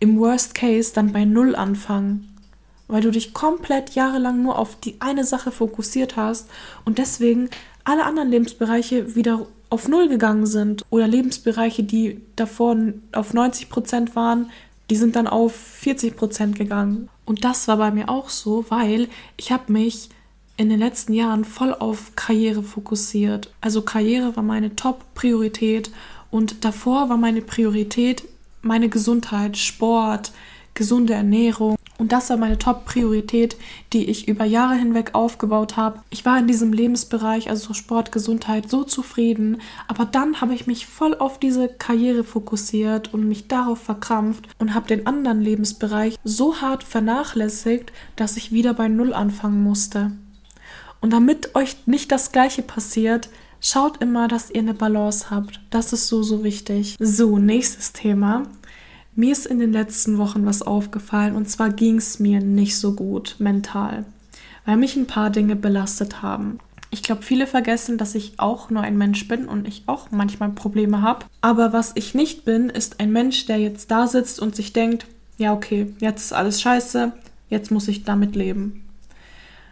im 0.00 0.18
Worst 0.18 0.54
Case 0.54 0.92
dann 0.94 1.12
bei 1.12 1.24
Null 1.24 1.54
anfangen, 1.54 2.36
weil 2.88 3.02
du 3.02 3.10
dich 3.10 3.32
komplett 3.32 3.90
jahrelang 3.90 4.42
nur 4.42 4.58
auf 4.58 4.76
die 4.80 5.00
eine 5.00 5.24
Sache 5.24 5.52
fokussiert 5.52 6.16
hast 6.16 6.48
und 6.84 6.98
deswegen 6.98 7.50
alle 7.84 8.04
anderen 8.04 8.30
Lebensbereiche 8.30 9.14
wieder 9.14 9.46
auf 9.68 9.88
Null 9.88 10.08
gegangen 10.08 10.46
sind 10.46 10.84
oder 10.90 11.06
Lebensbereiche, 11.06 11.84
die 11.84 12.20
davor 12.34 12.76
auf 13.12 13.32
90 13.32 13.68
Prozent 13.68 14.16
waren, 14.16 14.50
die 14.90 14.96
sind 14.96 15.14
dann 15.14 15.28
auf 15.28 15.54
40 15.54 16.16
Prozent 16.16 16.56
gegangen. 16.56 17.08
Und 17.24 17.44
das 17.44 17.68
war 17.68 17.76
bei 17.76 17.92
mir 17.92 18.08
auch 18.08 18.28
so, 18.28 18.64
weil 18.68 19.08
ich 19.36 19.52
habe 19.52 19.72
mich 19.72 20.08
in 20.56 20.68
den 20.68 20.80
letzten 20.80 21.14
Jahren 21.14 21.44
voll 21.44 21.72
auf 21.72 22.16
Karriere 22.16 22.62
fokussiert. 22.62 23.52
Also 23.60 23.82
Karriere 23.82 24.34
war 24.36 24.42
meine 24.42 24.74
Top-Priorität 24.74 25.90
und 26.30 26.64
davor 26.64 27.08
war 27.08 27.16
meine 27.16 27.40
Priorität 27.40 28.24
meine 28.62 28.88
Gesundheit, 28.88 29.56
Sport, 29.56 30.32
gesunde 30.74 31.14
Ernährung. 31.14 31.76
Und 31.98 32.12
das 32.12 32.30
war 32.30 32.38
meine 32.38 32.56
Top-Priorität, 32.56 33.58
die 33.92 34.06
ich 34.06 34.26
über 34.26 34.46
Jahre 34.46 34.74
hinweg 34.74 35.10
aufgebaut 35.12 35.76
habe. 35.76 36.00
Ich 36.08 36.24
war 36.24 36.38
in 36.38 36.46
diesem 36.46 36.72
Lebensbereich, 36.72 37.50
also 37.50 37.74
Sport, 37.74 38.10
Gesundheit, 38.10 38.70
so 38.70 38.84
zufrieden. 38.84 39.60
Aber 39.86 40.06
dann 40.06 40.40
habe 40.40 40.54
ich 40.54 40.66
mich 40.66 40.86
voll 40.86 41.14
auf 41.14 41.38
diese 41.38 41.68
Karriere 41.68 42.24
fokussiert 42.24 43.12
und 43.12 43.28
mich 43.28 43.48
darauf 43.48 43.80
verkrampft 43.80 44.48
und 44.58 44.74
habe 44.74 44.88
den 44.88 45.06
anderen 45.06 45.42
Lebensbereich 45.42 46.16
so 46.24 46.62
hart 46.62 46.84
vernachlässigt, 46.84 47.92
dass 48.16 48.38
ich 48.38 48.50
wieder 48.50 48.72
bei 48.72 48.88
Null 48.88 49.12
anfangen 49.12 49.62
musste. 49.62 50.12
Und 51.02 51.12
damit 51.12 51.54
euch 51.54 51.76
nicht 51.86 52.10
das 52.12 52.32
Gleiche 52.32 52.62
passiert, 52.62 53.28
Schaut 53.60 54.00
immer, 54.00 54.26
dass 54.26 54.50
ihr 54.50 54.60
eine 54.60 54.74
Balance 54.74 55.30
habt. 55.30 55.60
Das 55.70 55.92
ist 55.92 56.08
so, 56.08 56.22
so 56.22 56.42
wichtig. 56.42 56.96
So, 56.98 57.38
nächstes 57.38 57.92
Thema. 57.92 58.44
Mir 59.14 59.32
ist 59.32 59.44
in 59.44 59.58
den 59.58 59.72
letzten 59.72 60.16
Wochen 60.16 60.46
was 60.46 60.62
aufgefallen 60.62 61.36
und 61.36 61.48
zwar 61.50 61.70
ging 61.70 61.96
es 61.96 62.20
mir 62.20 62.40
nicht 62.40 62.78
so 62.78 62.94
gut 62.94 63.36
mental, 63.38 64.06
weil 64.64 64.76
mich 64.76 64.96
ein 64.96 65.06
paar 65.06 65.30
Dinge 65.30 65.56
belastet 65.56 66.22
haben. 66.22 66.58
Ich 66.90 67.02
glaube, 67.02 67.22
viele 67.22 67.46
vergessen, 67.46 67.98
dass 67.98 68.14
ich 68.14 68.38
auch 68.38 68.70
nur 68.70 68.82
ein 68.82 68.96
Mensch 68.96 69.28
bin 69.28 69.46
und 69.46 69.68
ich 69.68 69.82
auch 69.86 70.10
manchmal 70.10 70.50
Probleme 70.50 71.02
habe. 71.02 71.26
Aber 71.40 71.72
was 71.72 71.92
ich 71.96 72.14
nicht 72.14 72.44
bin, 72.44 72.70
ist 72.70 72.98
ein 72.98 73.12
Mensch, 73.12 73.46
der 73.46 73.58
jetzt 73.58 73.90
da 73.90 74.06
sitzt 74.06 74.40
und 74.40 74.56
sich 74.56 74.72
denkt, 74.72 75.06
ja 75.36 75.52
okay, 75.52 75.92
jetzt 76.00 76.24
ist 76.24 76.32
alles 76.32 76.60
scheiße, 76.62 77.12
jetzt 77.48 77.70
muss 77.70 77.88
ich 77.88 78.04
damit 78.04 78.34
leben. 78.34 78.84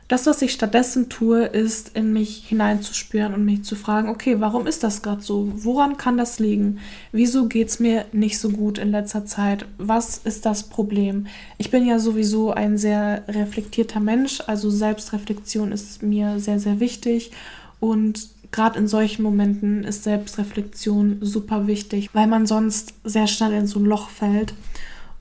Das, 0.08 0.24
was 0.24 0.40
ich 0.40 0.52
stattdessen 0.52 1.10
tue, 1.10 1.44
ist, 1.44 1.94
in 1.94 2.14
mich 2.14 2.44
hineinzuspüren 2.48 3.34
und 3.34 3.44
mich 3.44 3.64
zu 3.64 3.76
fragen, 3.76 4.08
okay, 4.08 4.40
warum 4.40 4.66
ist 4.66 4.82
das 4.82 5.02
gerade 5.02 5.20
so? 5.20 5.52
Woran 5.54 5.98
kann 5.98 6.16
das 6.16 6.38
liegen? 6.38 6.78
Wieso 7.12 7.46
geht 7.46 7.68
es 7.68 7.78
mir 7.78 8.06
nicht 8.12 8.38
so 8.38 8.48
gut 8.48 8.78
in 8.78 8.90
letzter 8.90 9.26
Zeit? 9.26 9.66
Was 9.76 10.16
ist 10.16 10.46
das 10.46 10.62
Problem? 10.62 11.26
Ich 11.58 11.70
bin 11.70 11.86
ja 11.86 11.98
sowieso 11.98 12.52
ein 12.52 12.78
sehr 12.78 13.22
reflektierter 13.28 14.00
Mensch, 14.00 14.42
also 14.46 14.70
Selbstreflexion 14.70 15.72
ist 15.72 16.02
mir 16.02 16.40
sehr, 16.40 16.58
sehr 16.58 16.80
wichtig 16.80 17.30
und 17.78 18.30
gerade 18.50 18.78
in 18.78 18.88
solchen 18.88 19.22
Momenten 19.22 19.84
ist 19.84 20.04
Selbstreflexion 20.04 21.18
super 21.20 21.66
wichtig, 21.66 22.08
weil 22.14 22.28
man 22.28 22.46
sonst 22.46 22.94
sehr 23.04 23.26
schnell 23.26 23.52
in 23.52 23.66
so 23.66 23.78
ein 23.78 23.84
Loch 23.84 24.08
fällt. 24.08 24.54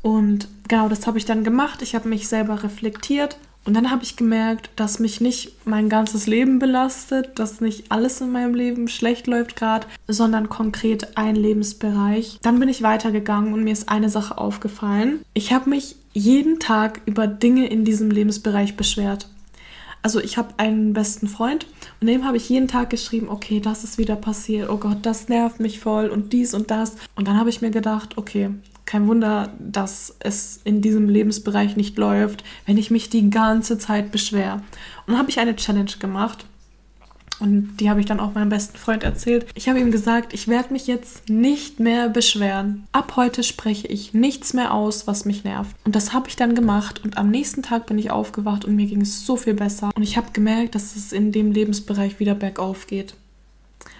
Und 0.01 0.48
genau 0.70 0.88
das 0.88 1.06
habe 1.08 1.17
ich 1.17 1.25
dann 1.25 1.44
gemacht. 1.44 1.82
Ich 1.82 1.94
habe 1.94 2.08
mich 2.08 2.29
selber 2.29 2.63
reflektiert 2.63 3.38
und 3.67 3.74
dann 3.74 3.91
habe 3.91 4.03
ich 4.03 4.15
gemerkt, 4.15 4.69
dass 4.77 5.00
mich 5.00 5.19
nicht 5.19 5.51
mein 5.65 5.89
ganzes 5.89 6.25
Leben 6.25 6.57
belastet, 6.57 7.38
dass 7.38 7.59
nicht 7.59 7.91
alles 7.91 8.21
in 8.21 8.31
meinem 8.31 8.55
Leben 8.55 8.88
schlecht 8.88 9.27
läuft 9.27 9.57
gerade, 9.57 9.86
sondern 10.07 10.47
konkret 10.47 11.17
ein 11.17 11.36
Lebensbereich. 11.36 12.39
Dann 12.41 12.62
bin 12.62 12.69
ich 12.69 12.81
weitergegangen 12.81 13.53
und 13.53 13.65
mir 13.65 13.74
ist 13.74 13.89
eine 13.89 14.07
Sache 14.07 14.38
aufgefallen. 14.38 15.19
Ich 15.33 15.51
habe 15.51 15.69
mich 15.69 15.97
jeden 16.13 16.62
Tag 16.62 17.01
über 17.05 17.27
Dinge 17.27 17.67
in 17.67 17.83
diesem 17.83 18.09
Lebensbereich 18.09 18.77
beschwert. 18.77 19.27
Also 20.01 20.21
ich 20.21 20.38
habe 20.38 20.53
einen 20.55 20.93
besten 20.93 21.27
Freund 21.27 21.65
und 22.00 22.07
dem 22.07 22.24
habe 22.24 22.38
ich 22.38 22.47
jeden 22.47 22.69
Tag 22.69 22.89
geschrieben, 22.89 23.27
okay, 23.27 23.59
das 23.59 23.83
ist 23.83 23.97
wieder 23.97 24.15
passiert, 24.15 24.69
oh 24.69 24.77
Gott, 24.77 25.00
das 25.01 25.27
nervt 25.27 25.59
mich 25.59 25.81
voll 25.81 26.07
und 26.07 26.31
dies 26.31 26.53
und 26.53 26.71
das. 26.71 26.95
Und 27.15 27.27
dann 27.27 27.38
habe 27.38 27.50
ich 27.50 27.62
mir 27.62 27.71
gedacht, 27.71 28.17
okay, 28.17 28.51
kein 28.88 29.08
Wunder, 29.08 29.53
dass 29.60 30.15
es 30.20 30.62
in 30.63 30.82
diesem 30.82 31.10
Lebensbereich 31.10 31.75
nicht 31.75 31.98
läuft, 31.98 32.44
wenn 32.65 32.77
ich 32.77 32.89
mich 32.89 33.10
die 33.10 33.29
ganze 33.29 33.77
Zeit 33.77 34.12
beschwere. 34.12 34.56
Und 34.56 35.10
dann 35.10 35.17
habe 35.20 35.29
ich 35.29 35.39
eine 35.39 35.56
Challenge 35.56 35.91
gemacht. 36.00 36.46
Und 37.39 37.77
die 37.77 37.88
habe 37.89 38.00
ich 38.00 38.08
dann 38.08 38.20
auch 38.20 38.34
meinem 38.34 38.50
besten 38.50 38.77
Freund 38.77 39.03
erzählt. 39.03 39.46
Ich 39.53 39.70
habe 39.70 39.79
ihm 39.79 39.91
gesagt, 39.91 40.34
ich 40.34 40.48
werde 40.48 40.74
mich 40.74 40.88
jetzt 40.88 41.29
nicht 41.29 41.79
mehr 41.79 42.10
beschweren. 42.10 42.88
Ab 42.94 43.13
heute 43.15 43.44
spreche 43.44 43.88
ich 43.88 44.15
nichts 44.15 44.53
mehr 44.53 44.74
aus, 44.74 45.06
was 45.06 45.25
mich 45.25 45.44
nervt. 45.44 45.75
Und 45.84 45.96
das 45.96 46.13
habe 46.13 46.29
ich 46.29 46.36
dann 46.36 46.56
gemacht. 46.56 47.03
Und 47.03 47.17
am 47.17 47.29
nächsten 47.29 47.62
Tag 47.62 47.86
bin 47.86 48.00
ich 48.00 48.10
aufgewacht 48.10 48.65
und 48.65 48.75
mir 48.75 48.88
ging 48.88 49.01
es 49.01 49.25
so 49.25 49.36
viel 49.36 49.53
besser. 49.53 49.91
Und 49.96 50.01
ich 50.01 50.17
habe 50.17 50.32
gemerkt, 50.34 50.74
dass 50.74 50.96
es 50.96 51.12
in 51.12 51.32
dem 51.32 51.51
Lebensbereich 51.51 52.20
wieder 52.20 52.34
bergauf 52.34 52.88
geht 52.88 53.13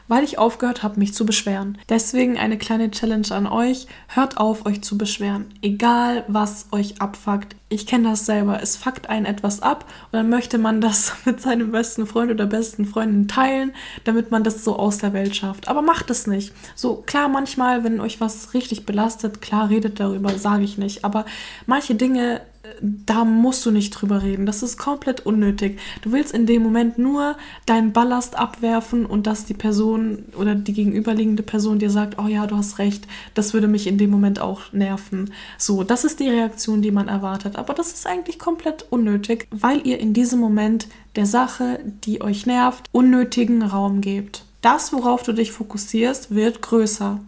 weil 0.08 0.24
ich 0.24 0.38
aufgehört 0.38 0.84
habe, 0.84 1.00
mich 1.00 1.14
zu 1.14 1.26
beschweren. 1.26 1.78
Deswegen 1.90 2.38
eine 2.38 2.58
kleine 2.58 2.92
Challenge 2.92 3.28
an 3.32 3.48
euch. 3.48 3.88
Hört 4.08 4.38
auf, 4.38 4.66
euch 4.66 4.82
zu 4.82 4.98
beschweren. 4.98 5.46
Egal, 5.62 6.24
was 6.28 6.68
euch 6.72 7.02
abfuckt. 7.02 7.56
Ich 7.70 7.86
kenne 7.86 8.10
das 8.10 8.26
selber. 8.26 8.62
Es 8.62 8.78
fuckt 8.78 9.10
einen 9.10 9.26
etwas 9.26 9.62
ab 9.62 9.86
und 10.06 10.14
dann 10.14 10.30
möchte 10.30 10.58
man 10.58 10.80
das 10.80 11.14
mit 11.26 11.42
seinem 11.42 11.72
besten 11.72 12.08
Freund 12.08 12.32
oder 12.32 12.46
besten 12.46 12.86
Freundin 12.86 13.28
teilen, 13.28 13.74
damit 14.06 14.32
man 14.32 14.44
das 14.44 14.64
so 14.64 14.78
aus 14.78 15.00
der 15.00 15.14
Welt 15.14 15.36
schafft. 15.36 15.68
Aber 15.68 15.82
macht 15.82 16.10
es 16.10 16.28
nicht. 16.28 16.54
So, 16.76 17.04
klar, 17.06 17.28
manchmal, 17.28 17.84
wenn 17.84 18.00
euch 18.00 18.22
was 18.22 18.54
richtig 18.54 18.86
belastet, 18.86 19.42
klar, 19.42 19.70
redet 19.70 20.00
darüber, 20.00 20.38
sage 20.38 20.64
ich 20.64 20.78
nicht. 20.78 21.04
Aber 21.04 21.26
manche 21.66 21.96
Dinge 21.96 22.42
da 22.82 23.26
musst 23.26 23.66
du 23.66 23.72
nicht 23.72 23.92
drüber 23.92 24.22
reden. 24.24 24.46
Das 24.46 24.64
ist 24.64 24.78
komplett 24.78 25.26
unnötig. 25.26 25.80
Du 26.02 26.12
willst 26.12 26.34
in 26.34 26.46
dem 26.46 26.64
Moment 26.64 26.98
nur 26.98 27.36
deinen 27.66 27.94
Ballast 27.94 28.38
abwerfen 28.38 29.06
und 29.06 29.28
dass 29.28 29.46
die 29.46 29.54
Person 29.54 30.26
oder 30.38 30.56
die 30.56 30.74
gegenüberliegende 30.74 31.44
Person 31.44 31.80
dir 31.80 31.90
sagt, 31.90 32.20
oh 32.20 32.28
ja, 32.28 32.48
du 32.48 32.58
hast 32.58 32.80
recht, 32.80 33.08
das 33.34 33.54
würde 33.54 33.68
mich 33.68 33.88
in 33.88 33.98
dem 33.98 34.10
Moment 34.10 34.40
auch 34.40 34.74
nerven. 34.74 35.32
So, 35.58 35.84
das 35.84 36.04
ist 36.04 36.20
die 36.20 36.30
Reaktion, 36.30 36.82
die 36.82 36.92
man 36.92 37.08
erwartet. 37.08 37.56
Aber 37.56 37.74
das 37.74 37.94
ist 37.94 38.08
eigentlich 38.08 38.40
komplett 38.40 38.86
unnötig, 38.90 39.48
weil 39.52 39.86
ihr 39.86 40.00
in 40.00 40.14
diesem 40.14 40.40
Moment 40.40 40.88
der 41.16 41.26
Sache, 41.26 41.80
die 42.04 42.22
euch 42.22 42.46
nervt, 42.46 42.86
unnötigen 42.92 43.64
Raum 43.64 44.02
gebt. 44.02 44.44
Das, 44.62 44.92
worauf 44.94 45.24
du 45.24 45.34
dich 45.34 45.52
fokussierst, 45.52 46.34
wird 46.34 46.62
größer. 46.62 47.20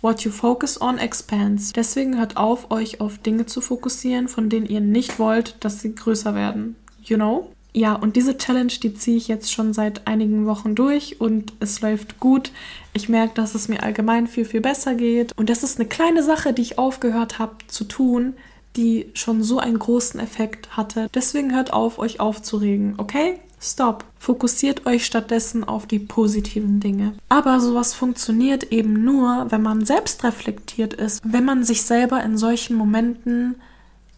What 0.00 0.20
you 0.20 0.30
focus 0.30 0.80
on 0.80 0.98
expands. 0.98 1.72
Deswegen 1.72 2.18
hört 2.18 2.36
auf, 2.36 2.70
euch 2.70 3.00
auf 3.00 3.18
Dinge 3.18 3.46
zu 3.46 3.60
fokussieren, 3.60 4.28
von 4.28 4.48
denen 4.48 4.66
ihr 4.66 4.80
nicht 4.80 5.18
wollt, 5.18 5.56
dass 5.60 5.80
sie 5.80 5.94
größer 5.94 6.34
werden. 6.34 6.76
You 7.02 7.16
know? 7.16 7.50
Ja, 7.74 7.94
und 7.94 8.16
diese 8.16 8.38
Challenge, 8.38 8.72
die 8.82 8.94
ziehe 8.94 9.16
ich 9.16 9.28
jetzt 9.28 9.52
schon 9.52 9.72
seit 9.72 10.06
einigen 10.06 10.46
Wochen 10.46 10.74
durch 10.74 11.20
und 11.20 11.52
es 11.60 11.80
läuft 11.80 12.18
gut. 12.18 12.50
Ich 12.92 13.08
merke, 13.08 13.34
dass 13.34 13.54
es 13.54 13.68
mir 13.68 13.82
allgemein 13.82 14.26
viel, 14.26 14.44
viel 14.44 14.60
besser 14.60 14.94
geht. 14.94 15.32
Und 15.36 15.50
das 15.50 15.62
ist 15.62 15.78
eine 15.78 15.88
kleine 15.88 16.22
Sache, 16.22 16.52
die 16.52 16.62
ich 16.62 16.78
aufgehört 16.78 17.38
habe 17.38 17.56
zu 17.66 17.84
tun, 17.84 18.34
die 18.76 19.10
schon 19.14 19.42
so 19.42 19.58
einen 19.58 19.78
großen 19.78 20.18
Effekt 20.20 20.76
hatte. 20.76 21.08
Deswegen 21.14 21.54
hört 21.54 21.72
auf, 21.72 21.98
euch 21.98 22.20
aufzuregen, 22.20 22.94
okay? 22.98 23.38
Stop. 23.60 24.04
Fokussiert 24.18 24.86
euch 24.86 25.06
stattdessen 25.06 25.64
auf 25.64 25.86
die 25.86 25.98
positiven 25.98 26.80
Dinge. 26.80 27.14
Aber 27.28 27.60
sowas 27.60 27.94
funktioniert 27.94 28.72
eben 28.72 29.04
nur, 29.04 29.46
wenn 29.50 29.62
man 29.62 29.84
selbst 29.84 30.24
reflektiert 30.24 30.94
ist, 30.94 31.20
wenn 31.24 31.44
man 31.44 31.64
sich 31.64 31.82
selber 31.82 32.22
in 32.22 32.36
solchen 32.36 32.76
Momenten 32.76 33.56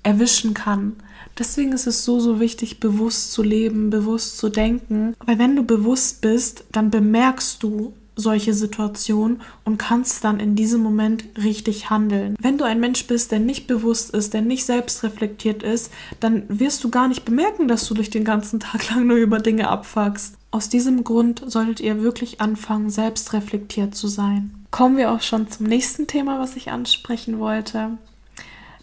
erwischen 0.03 0.55
kann. 0.55 0.97
Deswegen 1.39 1.73
ist 1.73 1.87
es 1.87 2.05
so, 2.05 2.21
so 2.21 2.41
wichtig, 2.41 2.81
bewusst 2.81 3.33
zu 3.33 3.43
leben, 3.43 3.91
bewusst 3.91 4.39
zu 4.39 4.49
denken. 4.49 5.15
Weil 5.25 5.39
wenn 5.39 5.57
du 5.57 5.63
bewusst 5.63 6.21
bist, 6.21 6.65
dann 6.73 6.91
bemerkst 6.91 7.63
du, 7.63 7.95
solche 8.17 8.55
Situationen 8.55 9.41
und 9.65 9.79
kannst 9.79 10.25
dann 10.25 10.41
in 10.41 10.57
diesem 10.57 10.83
Moment 10.83 11.25
richtig 11.37 11.91
handeln. 11.91 12.37
Wenn 12.41 12.59
du 12.59 12.65
ein 12.65 12.81
Mensch 12.81 13.07
bist, 13.07 13.33
der 13.33 13.41
nicht 13.41 13.67
bewusst 13.67 14.11
ist, 14.11 14.35
der 14.35 14.43
nicht 14.43 14.65
selbst 14.65 15.03
reflektiert 15.03 15.63
ist, 15.63 15.91
dann 16.21 16.45
wirst 16.49 16.85
du 16.85 16.91
gar 16.91 17.09
nicht 17.09 17.25
bemerken, 17.25 17.69
dass 17.69 17.87
du 17.87 17.95
dich 17.95 18.11
den 18.11 18.25
ganzen 18.25 18.61
Tag 18.61 18.91
lang 18.95 19.07
nur 19.07 19.17
über 19.17 19.39
Dinge 19.39 19.69
abfuckst. 19.69 20.35
Aus 20.51 20.69
diesem 20.69 21.05
Grund 21.05 21.43
solltet 21.47 21.81
ihr 21.81 22.03
wirklich 22.03 22.41
anfangen, 22.41 22.91
selbst 22.91 23.33
reflektiert 23.33 23.95
zu 23.95 24.09
sein. 24.09 24.55
Kommen 24.71 24.97
wir 24.97 25.13
auch 25.13 25.23
schon 25.23 25.49
zum 25.49 25.67
nächsten 25.67 26.07
Thema, 26.07 26.41
was 26.41 26.57
ich 26.57 26.71
ansprechen 26.71 27.39
wollte. 27.39 27.99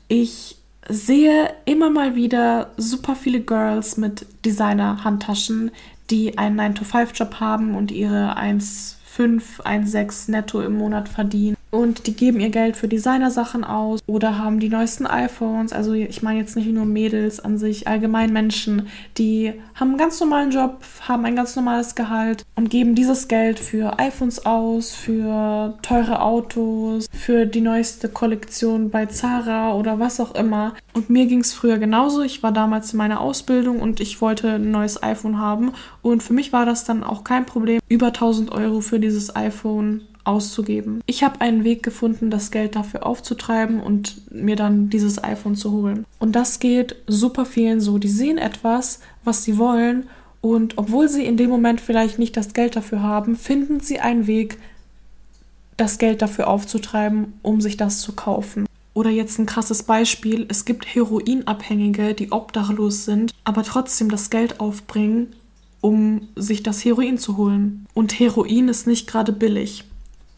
Ich 0.07 0.57
sehe 0.89 1.53
immer 1.65 1.89
mal 1.89 2.15
wieder 2.15 2.71
super 2.77 3.15
viele 3.15 3.41
Girls 3.41 3.97
mit 3.97 4.25
Designer-Handtaschen, 4.45 5.71
die 6.09 6.37
einen 6.37 6.59
9-to-5-Job 6.59 7.39
haben 7.39 7.75
und 7.75 7.91
ihre 7.91 8.37
1,5, 9.17 9.61
1,6 9.61 10.31
netto 10.31 10.61
im 10.61 10.77
Monat 10.77 11.09
verdienen 11.09 11.56
und 11.69 12.07
die 12.07 12.13
geben 12.13 12.39
ihr 12.39 12.49
Geld 12.49 12.77
für 12.77 12.87
Designersachen 12.87 13.63
aus 13.63 13.99
oder 14.07 14.37
haben 14.37 14.59
die 14.59 14.69
neuesten 14.69 15.05
iPhones. 15.05 15.73
Also 15.73 15.93
ich 15.93 16.23
meine 16.23 16.39
jetzt 16.39 16.55
nicht 16.55 16.69
nur 16.69 16.85
Mädels 16.85 17.39
an 17.39 17.57
sich, 17.57 17.87
allgemein 17.87 18.31
Menschen, 18.31 18.87
die 19.17 19.53
haben 19.75 19.89
einen 19.89 19.97
ganz 19.97 20.19
normalen 20.19 20.51
Job, 20.51 20.79
haben 21.07 21.25
ein 21.25 21.35
ganz 21.35 21.55
normales 21.55 21.95
Gehalt 21.95 22.45
und 22.55 22.69
geben 22.69 22.95
dieses 22.95 23.27
Geld 23.27 23.59
für 23.59 23.99
iPhones 23.99 24.45
aus, 24.45 24.91
für 24.91 25.77
teure 25.81 26.21
Autos, 26.21 27.07
für 27.11 27.45
die 27.45 27.61
neueste 27.61 28.09
Kollektion 28.09 28.89
bei 28.89 29.05
Zara 29.07 29.73
oder 29.73 29.99
was 29.99 30.19
auch 30.19 30.35
immer. 30.35 30.73
Und 30.93 31.09
mir 31.09 31.25
ging 31.25 31.41
es 31.41 31.53
früher 31.53 31.77
genauso. 31.77 32.21
Ich 32.21 32.43
war 32.43 32.51
damals 32.51 32.93
in 32.93 32.97
meiner 32.97 33.19
Ausbildung 33.19 33.79
und 33.79 33.99
ich 33.99 34.21
wollte 34.21 34.53
ein 34.53 34.71
neues 34.71 35.03
iPhone 35.03 35.37
haben. 35.37 35.73
Und 36.01 36.23
für 36.23 36.33
mich 36.33 36.53
war 36.53 36.65
das 36.65 36.85
dann 36.85 37.03
auch 37.03 37.23
kein 37.23 37.45
Problem, 37.45 37.79
über 37.89 38.07
1000 38.07 38.51
Euro 38.51 38.81
für 38.81 38.99
dieses 38.99 39.35
iPhone 39.35 40.01
auszugeben. 40.27 41.01
Ich 41.05 41.23
habe 41.23 41.41
einen 41.41 41.63
Weg 41.63 41.83
gefunden, 41.83 42.29
das 42.29 42.51
Geld 42.51 42.75
dafür 42.75 43.05
aufzutreiben 43.05 43.79
und 43.79 44.31
mir 44.31 44.55
dann 44.55 44.89
dieses 44.89 45.23
iPhone 45.23 45.55
zu 45.55 45.71
holen. 45.71 46.05
Und 46.19 46.35
das 46.35 46.59
geht 46.59 46.95
super 47.07 47.45
vielen 47.45 47.79
so. 47.81 47.97
Die 47.97 48.09
sehen 48.09 48.37
etwas, 48.37 48.99
was 49.23 49.43
sie 49.43 49.57
wollen 49.57 50.07
und 50.41 50.77
obwohl 50.77 51.09
sie 51.09 51.25
in 51.25 51.37
dem 51.37 51.49
Moment 51.49 51.81
vielleicht 51.81 52.19
nicht 52.19 52.37
das 52.37 52.53
Geld 52.53 52.75
dafür 52.75 53.01
haben, 53.01 53.35
finden 53.35 53.79
sie 53.79 53.99
einen 53.99 54.27
Weg, 54.27 54.59
das 55.75 55.97
Geld 55.97 56.21
dafür 56.21 56.47
aufzutreiben, 56.47 57.33
um 57.41 57.61
sich 57.61 57.77
das 57.77 58.01
zu 58.01 58.13
kaufen. 58.13 58.65
Oder 58.93 59.09
jetzt 59.11 59.37
ein 59.37 59.45
krasses 59.45 59.83
Beispiel, 59.83 60.45
es 60.49 60.65
gibt 60.65 60.87
Heroinabhängige, 60.95 62.13
die 62.13 62.31
obdachlos 62.31 63.05
sind, 63.05 63.33
aber 63.43 63.63
trotzdem 63.63 64.09
das 64.09 64.29
Geld 64.29 64.59
aufbringen, 64.59 65.35
um 65.81 66.29
sich 66.35 66.63
das 66.63 66.83
Heroin 66.83 67.19
zu 67.19 67.37
holen. 67.37 67.85
Und 67.93 68.19
Heroin 68.19 68.69
ist 68.69 68.87
nicht 68.87 69.05
gerade 69.07 69.31
billig. 69.31 69.83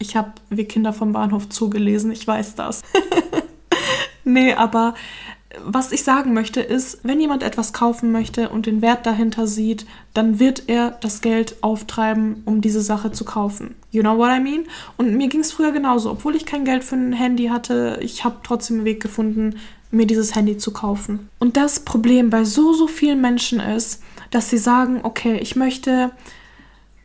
Ich 0.00 0.16
habe 0.16 0.32
Wir 0.48 0.66
Kinder 0.66 0.92
vom 0.92 1.12
Bahnhof 1.12 1.48
zugelesen, 1.48 2.10
ich 2.10 2.26
weiß 2.26 2.56
das. 2.56 2.82
nee, 4.24 4.54
aber 4.54 4.94
was 5.64 5.92
ich 5.92 6.04
sagen 6.04 6.32
möchte 6.32 6.60
ist, 6.60 7.00
wenn 7.02 7.20
jemand 7.20 7.42
etwas 7.42 7.72
kaufen 7.72 8.12
möchte 8.12 8.48
und 8.48 8.66
den 8.66 8.82
Wert 8.82 9.04
dahinter 9.04 9.46
sieht, 9.46 9.84
dann 10.14 10.38
wird 10.38 10.64
er 10.68 10.92
das 10.92 11.20
Geld 11.20 11.62
auftreiben, 11.62 12.42
um 12.44 12.60
diese 12.60 12.80
Sache 12.80 13.12
zu 13.12 13.24
kaufen. 13.24 13.74
You 13.90 14.02
know 14.02 14.16
what 14.16 14.30
I 14.30 14.40
mean? 14.40 14.66
Und 14.96 15.14
mir 15.16 15.28
ging 15.28 15.40
es 15.40 15.52
früher 15.52 15.72
genauso. 15.72 16.10
Obwohl 16.10 16.36
ich 16.36 16.46
kein 16.46 16.64
Geld 16.64 16.84
für 16.84 16.96
ein 16.96 17.12
Handy 17.12 17.48
hatte, 17.48 17.98
ich 18.00 18.24
habe 18.24 18.36
trotzdem 18.42 18.78
einen 18.78 18.84
Weg 18.86 19.02
gefunden, 19.02 19.56
mir 19.90 20.06
dieses 20.06 20.34
Handy 20.34 20.56
zu 20.56 20.72
kaufen. 20.72 21.28
Und 21.40 21.56
das 21.56 21.80
Problem 21.80 22.30
bei 22.30 22.44
so, 22.44 22.72
so 22.72 22.86
vielen 22.86 23.20
Menschen 23.20 23.60
ist, 23.60 24.02
dass 24.30 24.48
sie 24.50 24.58
sagen, 24.58 25.00
okay, 25.02 25.38
ich 25.38 25.56
möchte 25.56 26.12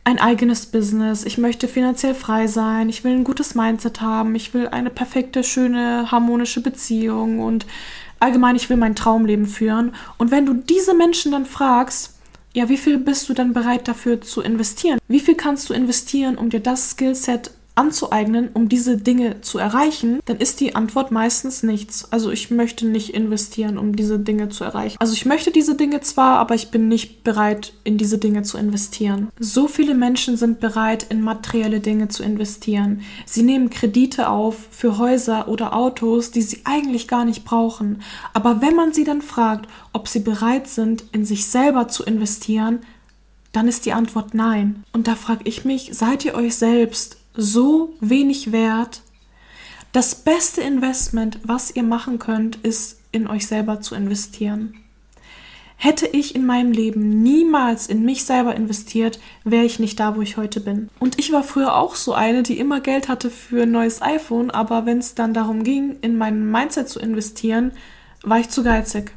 ein 0.06 0.20
eigenes 0.20 0.66
Business, 0.66 1.24
ich 1.24 1.36
möchte 1.36 1.66
finanziell 1.66 2.14
frei 2.14 2.46
sein, 2.46 2.88
ich 2.88 3.02
will 3.02 3.10
ein 3.10 3.24
gutes 3.24 3.56
Mindset 3.56 4.00
haben, 4.00 4.36
ich 4.36 4.54
will 4.54 4.68
eine 4.68 4.88
perfekte, 4.88 5.42
schöne, 5.42 6.12
harmonische 6.12 6.60
Beziehung 6.60 7.40
und 7.40 7.66
allgemein, 8.20 8.54
ich 8.54 8.70
will 8.70 8.76
mein 8.76 8.94
Traumleben 8.94 9.46
führen. 9.46 9.96
Und 10.16 10.30
wenn 10.30 10.46
du 10.46 10.54
diese 10.54 10.94
Menschen 10.94 11.32
dann 11.32 11.44
fragst, 11.44 12.14
ja, 12.54 12.68
wie 12.68 12.76
viel 12.76 12.98
bist 12.98 13.28
du 13.28 13.34
dann 13.34 13.52
bereit 13.52 13.88
dafür 13.88 14.20
zu 14.20 14.42
investieren? 14.42 15.00
Wie 15.08 15.18
viel 15.18 15.34
kannst 15.34 15.70
du 15.70 15.74
investieren, 15.74 16.38
um 16.38 16.50
dir 16.50 16.60
das 16.60 16.90
Skillset 16.92 17.50
anzueignen, 17.76 18.48
um 18.54 18.68
diese 18.68 18.96
Dinge 18.96 19.42
zu 19.42 19.58
erreichen, 19.58 20.20
dann 20.24 20.38
ist 20.38 20.60
die 20.60 20.74
Antwort 20.74 21.10
meistens 21.10 21.62
nichts. 21.62 22.10
Also 22.10 22.30
ich 22.30 22.50
möchte 22.50 22.86
nicht 22.86 23.14
investieren, 23.14 23.78
um 23.78 23.94
diese 23.94 24.18
Dinge 24.18 24.48
zu 24.48 24.64
erreichen. 24.64 24.96
Also 24.98 25.12
ich 25.12 25.26
möchte 25.26 25.50
diese 25.50 25.76
Dinge 25.76 26.00
zwar, 26.00 26.38
aber 26.38 26.54
ich 26.54 26.70
bin 26.70 26.88
nicht 26.88 27.22
bereit, 27.22 27.72
in 27.84 27.98
diese 27.98 28.18
Dinge 28.18 28.42
zu 28.42 28.58
investieren. 28.58 29.28
So 29.38 29.68
viele 29.68 29.94
Menschen 29.94 30.36
sind 30.36 30.60
bereit, 30.60 31.06
in 31.10 31.20
materielle 31.20 31.80
Dinge 31.80 32.08
zu 32.08 32.22
investieren. 32.22 33.02
Sie 33.26 33.42
nehmen 33.42 33.70
Kredite 33.70 34.30
auf 34.30 34.56
für 34.70 34.98
Häuser 34.98 35.48
oder 35.48 35.74
Autos, 35.74 36.30
die 36.30 36.42
sie 36.42 36.62
eigentlich 36.64 37.08
gar 37.08 37.24
nicht 37.24 37.44
brauchen. 37.44 38.02
Aber 38.32 38.62
wenn 38.62 38.74
man 38.74 38.92
sie 38.92 39.04
dann 39.04 39.22
fragt, 39.22 39.68
ob 39.92 40.08
sie 40.08 40.20
bereit 40.20 40.66
sind, 40.66 41.04
in 41.12 41.24
sich 41.24 41.46
selber 41.46 41.88
zu 41.88 42.04
investieren, 42.04 42.80
dann 43.52 43.68
ist 43.68 43.86
die 43.86 43.94
Antwort 43.94 44.34
nein. 44.34 44.84
Und 44.92 45.08
da 45.08 45.14
frage 45.14 45.42
ich 45.44 45.64
mich, 45.64 45.90
seid 45.92 46.24
ihr 46.24 46.34
euch 46.34 46.56
selbst 46.56 47.16
so 47.36 47.94
wenig 48.00 48.52
wert. 48.52 49.02
Das 49.92 50.14
beste 50.14 50.60
Investment, 50.60 51.38
was 51.44 51.74
ihr 51.74 51.82
machen 51.82 52.18
könnt, 52.18 52.56
ist 52.56 53.00
in 53.12 53.28
euch 53.28 53.46
selber 53.46 53.80
zu 53.80 53.94
investieren. 53.94 54.74
Hätte 55.78 56.06
ich 56.06 56.34
in 56.34 56.46
meinem 56.46 56.72
Leben 56.72 57.22
niemals 57.22 57.86
in 57.86 58.02
mich 58.02 58.24
selber 58.24 58.54
investiert, 58.54 59.20
wäre 59.44 59.64
ich 59.64 59.78
nicht 59.78 60.00
da, 60.00 60.16
wo 60.16 60.22
ich 60.22 60.38
heute 60.38 60.60
bin. 60.60 60.88
Und 60.98 61.18
ich 61.18 61.32
war 61.32 61.44
früher 61.44 61.76
auch 61.76 61.96
so 61.96 62.14
eine, 62.14 62.42
die 62.42 62.58
immer 62.58 62.80
Geld 62.80 63.08
hatte 63.08 63.30
für 63.30 63.64
ein 63.64 63.72
neues 63.72 64.00
iPhone, 64.00 64.50
aber 64.50 64.86
wenn 64.86 64.98
es 64.98 65.14
dann 65.14 65.34
darum 65.34 65.64
ging, 65.64 65.96
in 66.00 66.16
mein 66.16 66.50
Mindset 66.50 66.88
zu 66.88 66.98
investieren, 66.98 67.72
war 68.22 68.40
ich 68.40 68.48
zu 68.48 68.62
geizig. 68.62 69.12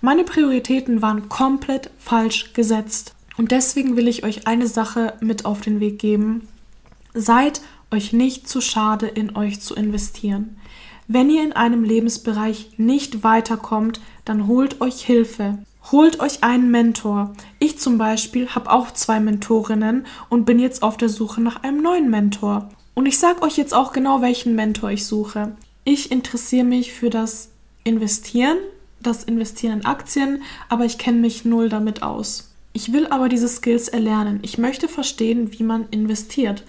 Meine 0.00 0.24
Prioritäten 0.24 1.00
waren 1.00 1.28
komplett 1.28 1.90
falsch 1.98 2.52
gesetzt. 2.54 3.14
Und 3.36 3.52
deswegen 3.52 3.96
will 3.96 4.08
ich 4.08 4.24
euch 4.24 4.46
eine 4.46 4.66
Sache 4.66 5.14
mit 5.20 5.44
auf 5.44 5.60
den 5.60 5.80
Weg 5.80 5.98
geben, 5.98 6.48
Seid 7.14 7.60
euch 7.90 8.12
nicht 8.12 8.48
zu 8.48 8.60
schade, 8.60 9.06
in 9.06 9.36
euch 9.36 9.60
zu 9.60 9.74
investieren. 9.74 10.56
Wenn 11.08 11.28
ihr 11.28 11.42
in 11.42 11.52
einem 11.52 11.82
Lebensbereich 11.82 12.72
nicht 12.76 13.24
weiterkommt, 13.24 14.00
dann 14.24 14.46
holt 14.46 14.80
euch 14.80 15.02
Hilfe. 15.02 15.58
Holt 15.90 16.20
euch 16.20 16.44
einen 16.44 16.70
Mentor. 16.70 17.32
Ich 17.58 17.78
zum 17.78 17.98
Beispiel 17.98 18.48
habe 18.50 18.70
auch 18.70 18.92
zwei 18.92 19.18
Mentorinnen 19.18 20.06
und 20.28 20.44
bin 20.44 20.60
jetzt 20.60 20.82
auf 20.82 20.96
der 20.96 21.08
Suche 21.08 21.40
nach 21.40 21.64
einem 21.64 21.82
neuen 21.82 22.10
Mentor. 22.10 22.68
Und 22.94 23.06
ich 23.06 23.18
sage 23.18 23.42
euch 23.42 23.56
jetzt 23.56 23.74
auch 23.74 23.92
genau, 23.92 24.20
welchen 24.20 24.54
Mentor 24.54 24.90
ich 24.90 25.06
suche. 25.06 25.56
Ich 25.82 26.12
interessiere 26.12 26.64
mich 26.64 26.92
für 26.92 27.10
das 27.10 27.50
Investieren, 27.82 28.58
das 29.00 29.24
Investieren 29.24 29.80
in 29.80 29.86
Aktien, 29.86 30.42
aber 30.68 30.84
ich 30.84 30.98
kenne 30.98 31.18
mich 31.18 31.44
null 31.44 31.70
damit 31.70 32.02
aus. 32.02 32.52
Ich 32.72 32.92
will 32.92 33.08
aber 33.08 33.28
diese 33.28 33.48
Skills 33.48 33.88
erlernen. 33.88 34.38
Ich 34.42 34.58
möchte 34.58 34.86
verstehen, 34.86 35.58
wie 35.58 35.64
man 35.64 35.88
investiert. 35.90 36.62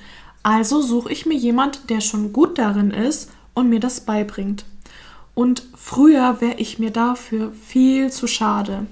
Also 0.44 0.82
suche 0.82 1.12
ich 1.12 1.26
mir 1.26 1.36
jemand, 1.36 1.90
der 1.90 2.02
schon 2.02 2.34
gut 2.34 2.58
darin 2.58 2.92
ist 2.92 3.30
und 3.54 3.70
mir 3.70 3.80
das 3.80 4.02
beibringt. 4.02 4.66
Und 5.36 5.64
früher 5.76 6.42
wäre 6.42 6.56
ich 6.58 6.80
mir 6.80 6.92
dafür 6.92 7.52
viel 7.52 8.12
zu 8.12 8.28
schade. 8.28 8.88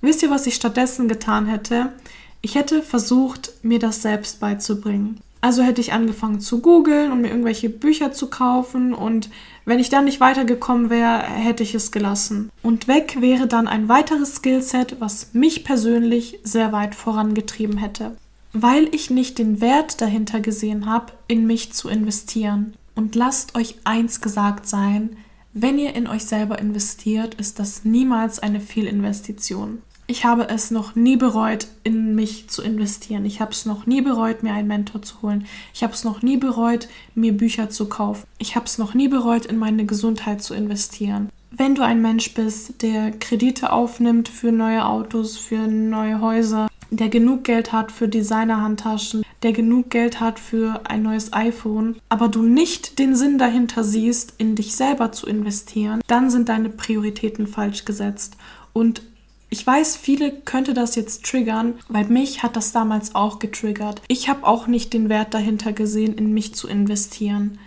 Wisst 0.00 0.22
ihr, 0.22 0.30
was 0.30 0.46
ich 0.46 0.54
stattdessen 0.54 1.08
getan 1.08 1.46
hätte? 1.46 1.92
Ich 2.40 2.54
hätte 2.54 2.82
versucht, 2.82 3.52
mir 3.62 3.78
das 3.78 4.02
selbst 4.02 4.40
beizubringen. 4.40 5.20
Also 5.40 5.62
hätte 5.62 5.80
ich 5.80 5.92
angefangen 5.92 6.40
zu 6.40 6.60
googeln 6.60 7.10
und 7.10 7.20
mir 7.20 7.28
irgendwelche 7.28 7.68
Bücher 7.68 8.12
zu 8.12 8.28
kaufen 8.28 8.94
und 8.94 9.28
wenn 9.64 9.80
ich 9.80 9.88
dann 9.88 10.04
nicht 10.04 10.20
weitergekommen 10.20 10.88
wäre, 10.88 11.20
hätte 11.22 11.64
ich 11.64 11.74
es 11.74 11.90
gelassen. 11.90 12.50
Und 12.62 12.86
weg 12.86 13.16
wäre 13.20 13.48
dann 13.48 13.66
ein 13.66 13.88
weiteres 13.88 14.36
Skillset, 14.36 15.00
was 15.00 15.34
mich 15.34 15.64
persönlich 15.64 16.38
sehr 16.44 16.70
weit 16.70 16.94
vorangetrieben 16.94 17.76
hätte 17.78 18.16
weil 18.52 18.88
ich 18.94 19.10
nicht 19.10 19.38
den 19.38 19.60
Wert 19.60 20.00
dahinter 20.00 20.40
gesehen 20.40 20.86
habe, 20.86 21.12
in 21.28 21.46
mich 21.46 21.72
zu 21.72 21.88
investieren. 21.88 22.74
Und 22.94 23.14
lasst 23.14 23.54
euch 23.56 23.76
eins 23.84 24.20
gesagt 24.20 24.66
sein, 24.66 25.16
wenn 25.54 25.78
ihr 25.78 25.94
in 25.94 26.06
euch 26.06 26.24
selber 26.24 26.58
investiert, 26.58 27.34
ist 27.34 27.58
das 27.58 27.84
niemals 27.84 28.38
eine 28.38 28.60
Fehlinvestition. 28.60 29.82
Ich 30.06 30.24
habe 30.24 30.48
es 30.48 30.70
noch 30.70 30.94
nie 30.94 31.16
bereut, 31.16 31.68
in 31.84 32.14
mich 32.14 32.48
zu 32.48 32.62
investieren. 32.62 33.24
Ich 33.24 33.40
habe 33.40 33.52
es 33.52 33.66
noch 33.66 33.86
nie 33.86 34.02
bereut, 34.02 34.42
mir 34.42 34.52
einen 34.52 34.68
Mentor 34.68 35.02
zu 35.02 35.22
holen. 35.22 35.46
Ich 35.72 35.82
habe 35.82 35.92
es 35.92 36.04
noch 36.04 36.22
nie 36.22 36.36
bereut, 36.36 36.88
mir 37.14 37.32
Bücher 37.32 37.70
zu 37.70 37.88
kaufen. 37.88 38.26
Ich 38.38 38.56
habe 38.56 38.66
es 38.66 38.78
noch 38.78 38.94
nie 38.94 39.08
bereut, 39.08 39.46
in 39.46 39.58
meine 39.58 39.86
Gesundheit 39.86 40.42
zu 40.42 40.54
investieren. 40.54 41.30
Wenn 41.50 41.74
du 41.74 41.82
ein 41.82 42.02
Mensch 42.02 42.32
bist, 42.34 42.82
der 42.82 43.12
Kredite 43.12 43.72
aufnimmt 43.72 44.28
für 44.28 44.52
neue 44.52 44.84
Autos, 44.86 45.36
für 45.36 45.66
neue 45.66 46.20
Häuser, 46.20 46.68
der 46.96 47.08
genug 47.08 47.44
Geld 47.44 47.72
hat 47.72 47.90
für 47.90 48.06
Designerhandtaschen, 48.06 49.24
der 49.42 49.52
genug 49.52 49.90
Geld 49.90 50.20
hat 50.20 50.38
für 50.38 50.82
ein 50.84 51.02
neues 51.02 51.32
iPhone, 51.32 51.96
aber 52.08 52.28
du 52.28 52.42
nicht 52.42 52.98
den 52.98 53.16
Sinn 53.16 53.38
dahinter 53.38 53.82
siehst, 53.82 54.34
in 54.38 54.54
dich 54.54 54.76
selber 54.76 55.10
zu 55.10 55.26
investieren, 55.26 56.02
dann 56.06 56.30
sind 56.30 56.48
deine 56.50 56.68
Prioritäten 56.68 57.46
falsch 57.46 57.84
gesetzt. 57.86 58.36
Und 58.74 59.02
ich 59.48 59.66
weiß, 59.66 59.96
viele 59.96 60.32
könnte 60.32 60.74
das 60.74 60.94
jetzt 60.94 61.24
triggern, 61.24 61.74
weil 61.88 62.06
mich 62.06 62.42
hat 62.42 62.56
das 62.56 62.72
damals 62.72 63.14
auch 63.14 63.38
getriggert. 63.38 64.02
Ich 64.08 64.28
habe 64.28 64.46
auch 64.46 64.66
nicht 64.66 64.92
den 64.92 65.08
Wert 65.08 65.34
dahinter 65.34 65.72
gesehen, 65.72 66.14
in 66.14 66.32
mich 66.32 66.54
zu 66.54 66.68
investieren, 66.68 67.58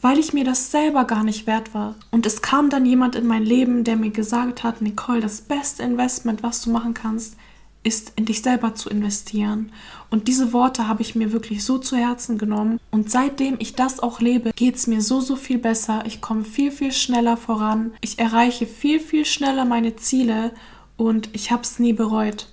weil 0.00 0.18
ich 0.18 0.32
mir 0.32 0.44
das 0.44 0.70
selber 0.70 1.04
gar 1.04 1.24
nicht 1.24 1.46
wert 1.46 1.74
war. 1.74 1.94
Und 2.10 2.26
es 2.26 2.42
kam 2.42 2.70
dann 2.70 2.84
jemand 2.84 3.16
in 3.16 3.26
mein 3.26 3.44
Leben, 3.44 3.84
der 3.84 3.96
mir 3.96 4.10
gesagt 4.10 4.62
hat, 4.62 4.82
Nicole, 4.82 5.20
das 5.20 5.42
beste 5.42 5.82
Investment, 5.82 6.42
was 6.42 6.62
du 6.62 6.70
machen 6.70 6.94
kannst, 6.94 7.36
ist 7.84 8.12
in 8.16 8.26
dich 8.26 8.42
selber 8.42 8.74
zu 8.74 8.90
investieren. 8.90 9.72
Und 10.10 10.28
diese 10.28 10.52
Worte 10.52 10.88
habe 10.88 11.02
ich 11.02 11.14
mir 11.14 11.32
wirklich 11.32 11.64
so 11.64 11.78
zu 11.78 11.96
Herzen 11.96 12.38
genommen. 12.38 12.78
Und 12.90 13.10
seitdem 13.10 13.56
ich 13.58 13.74
das 13.74 14.00
auch 14.00 14.20
lebe, 14.20 14.52
geht 14.54 14.76
es 14.76 14.86
mir 14.86 15.00
so, 15.00 15.20
so 15.20 15.36
viel 15.36 15.58
besser. 15.58 16.04
Ich 16.06 16.20
komme 16.20 16.44
viel, 16.44 16.70
viel 16.70 16.92
schneller 16.92 17.36
voran. 17.36 17.92
Ich 18.00 18.18
erreiche 18.18 18.66
viel, 18.66 19.00
viel 19.00 19.24
schneller 19.24 19.64
meine 19.64 19.96
Ziele 19.96 20.52
und 20.96 21.30
ich 21.32 21.50
habe 21.50 21.62
es 21.62 21.78
nie 21.78 21.92
bereut. 21.92 22.48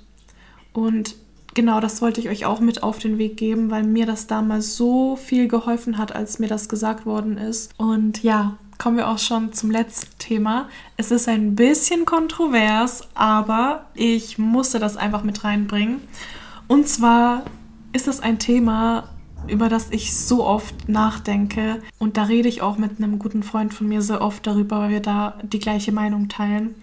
Und 0.74 1.16
genau 1.54 1.80
das 1.80 2.02
wollte 2.02 2.22
ich 2.22 2.30
euch 2.30 2.46
auch 2.46 2.60
mit 2.60 2.82
auf 2.82 3.00
den 3.00 3.18
Weg 3.18 3.38
geben, 3.38 3.70
weil 3.70 3.84
mir 3.84 4.06
das 4.06 4.28
damals 4.28 4.76
so 4.78 5.16
viel 5.16 5.48
geholfen 5.48 5.98
hat, 5.98 6.16
als 6.16 6.40
mir 6.40 6.48
das 6.48 6.70
gesagt 6.70 7.06
worden 7.06 7.38
ist. 7.38 7.72
Und 7.78 8.24
ja, 8.24 8.58
kommen 8.80 8.98
wir 8.98 9.10
auch 9.10 9.20
schon 9.20 9.54
zum 9.54 9.70
letzten 9.70 10.18
Thema. 10.18 10.70
Es 10.98 11.12
ist 11.12 11.28
ein 11.28 11.54
bisschen 11.54 12.06
kontrovers, 12.06 13.08
aber 13.14 13.86
ich 13.94 14.40
musste 14.40 14.80
das 14.80 14.98
einfach 14.98 15.24
mit 15.24 15.44
reinbringen. 15.44 16.00
Und 16.68 16.88
zwar 16.88 17.44
ist 17.92 18.08
es 18.08 18.22
ein 18.22 18.40
Thema, 18.40 19.10
über 19.48 19.68
das 19.68 19.88
ich 19.92 20.16
so 20.16 20.46
oft 20.46 20.88
nachdenke. 20.88 21.82
Und 21.98 22.16
da 22.16 22.24
rede 22.24 22.48
ich 22.48 22.62
auch 22.62 22.78
mit 22.78 22.98
einem 22.98 23.20
guten 23.20 23.44
Freund 23.44 23.74
von 23.74 23.88
mir 23.88 24.02
sehr 24.02 24.22
oft 24.22 24.48
darüber, 24.48 24.80
weil 24.80 24.90
wir 24.92 25.02
da 25.02 25.38
die 25.44 25.60
gleiche 25.60 25.92
Meinung 25.92 26.30
teilen. 26.30 26.76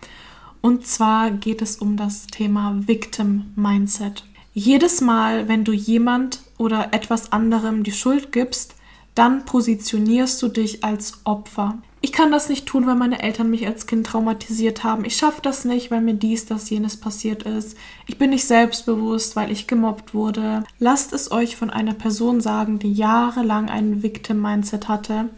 Und 0.60 0.86
zwar 0.86 1.30
geht 1.30 1.62
es 1.62 1.76
um 1.76 1.96
das 1.96 2.26
Thema 2.26 2.74
Victim 2.86 3.52
Mindset. 3.56 4.24
Jedes 4.52 5.00
Mal, 5.00 5.48
wenn 5.48 5.64
du 5.64 5.72
jemand 5.72 6.40
oder 6.58 6.92
etwas 6.92 7.32
anderem 7.32 7.84
die 7.84 7.92
Schuld 7.92 8.32
gibst, 8.32 8.74
dann 9.14 9.46
positionierst 9.46 10.42
du 10.42 10.48
dich 10.48 10.84
als 10.84 11.20
Opfer. 11.24 11.78
Ich 12.02 12.12
kann 12.12 12.30
das 12.30 12.48
nicht 12.48 12.66
tun, 12.66 12.86
weil 12.86 12.94
meine 12.94 13.22
Eltern 13.22 13.50
mich 13.50 13.66
als 13.66 13.86
Kind 13.86 14.06
traumatisiert 14.06 14.84
haben. 14.84 15.04
Ich 15.04 15.16
schaffe 15.16 15.40
das 15.42 15.64
nicht, 15.64 15.90
weil 15.90 16.02
mir 16.02 16.14
dies, 16.14 16.46
das, 16.46 16.70
jenes 16.70 16.98
passiert 16.98 17.44
ist. 17.44 17.76
Ich 18.06 18.18
bin 18.18 18.30
nicht 18.30 18.46
selbstbewusst, 18.46 19.34
weil 19.34 19.50
ich 19.50 19.66
gemobbt 19.66 20.14
wurde. 20.14 20.64
Lasst 20.78 21.12
es 21.12 21.30
euch 21.30 21.56
von 21.56 21.70
einer 21.70 21.94
Person 21.94 22.40
sagen, 22.40 22.78
die 22.78 22.92
jahrelang 22.92 23.70
ein 23.70 24.02
Victim-Mindset 24.02 24.88
hatte. 24.88 25.30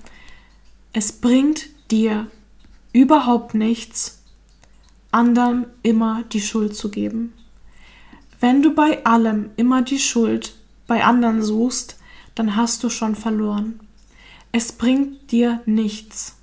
Es 0.93 1.13
bringt 1.13 1.67
dir 1.91 2.27
überhaupt 2.93 3.55
nichts, 3.55 4.23
anderen 5.13 5.67
immer 5.83 6.25
die 6.33 6.41
Schuld 6.41 6.75
zu 6.75 6.91
geben. 6.91 7.33
Wenn 8.41 8.63
du 8.63 8.75
bei 8.75 9.05
allem 9.05 9.51
immer 9.57 9.83
die 9.83 9.99
Schuld 9.99 10.55
bei 10.87 11.05
anderen 11.05 11.43
suchst, 11.43 11.99
dann 12.35 12.57
hast 12.57 12.85
du 12.85 12.91
schon 12.91 13.15
verloren. 13.15 13.81
Es 14.53 14.73
bringt 14.73 15.31
dir 15.33 15.61
nichts. 15.67 16.38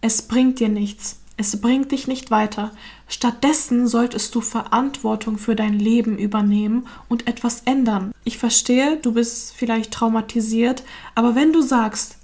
Es 0.00 0.22
bringt 0.22 0.60
dir 0.60 0.68
nichts. 0.68 1.20
Es 1.38 1.60
bringt 1.60 1.92
dich 1.92 2.06
nicht 2.06 2.30
weiter. 2.30 2.72
Stattdessen 3.08 3.86
solltest 3.86 4.34
du 4.34 4.40
Verantwortung 4.40 5.36
für 5.36 5.54
dein 5.54 5.78
Leben 5.78 6.16
übernehmen 6.16 6.86
und 7.08 7.26
etwas 7.26 7.62
ändern. 7.66 8.12
Ich 8.24 8.38
verstehe, 8.38 8.96
du 8.96 9.12
bist 9.12 9.54
vielleicht 9.54 9.92
traumatisiert, 9.92 10.82
aber 11.14 11.34
wenn 11.34 11.52
du 11.52 11.60
sagst, 11.60 12.16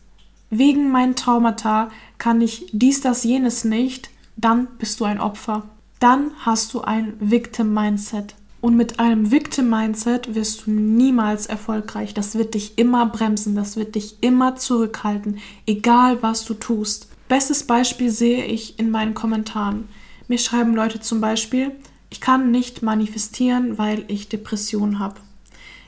wegen 0.48 0.90
meinen 0.90 1.14
Traumata 1.14 1.90
kann 2.18 2.40
ich 2.40 2.66
dies, 2.72 3.00
das, 3.00 3.24
jenes 3.24 3.64
nicht, 3.64 4.10
dann 4.36 4.66
bist 4.78 5.00
du 5.00 5.04
ein 5.04 5.20
Opfer. 5.20 5.64
Dann 6.00 6.32
hast 6.40 6.72
du 6.74 6.80
ein 6.80 7.14
Victim-Mindset. 7.20 8.34
Und 8.60 8.76
mit 8.76 8.98
einem 8.98 9.30
Victim-Mindset 9.30 10.34
wirst 10.34 10.66
du 10.66 10.70
niemals 10.70 11.46
erfolgreich. 11.46 12.14
Das 12.14 12.36
wird 12.36 12.54
dich 12.54 12.78
immer 12.78 13.06
bremsen, 13.06 13.56
das 13.56 13.76
wird 13.76 13.94
dich 13.94 14.18
immer 14.20 14.56
zurückhalten, 14.56 15.38
egal 15.66 16.22
was 16.22 16.44
du 16.44 16.54
tust. 16.54 17.08
Bestes 17.32 17.66
Beispiel 17.66 18.10
sehe 18.10 18.44
ich 18.44 18.78
in 18.78 18.90
meinen 18.90 19.14
Kommentaren. 19.14 19.88
Mir 20.28 20.36
schreiben 20.36 20.74
Leute 20.74 21.00
zum 21.00 21.22
Beispiel, 21.22 21.72
ich 22.10 22.20
kann 22.20 22.50
nicht 22.50 22.82
manifestieren, 22.82 23.78
weil 23.78 24.04
ich 24.08 24.28
Depressionen 24.28 24.98
habe. 24.98 25.14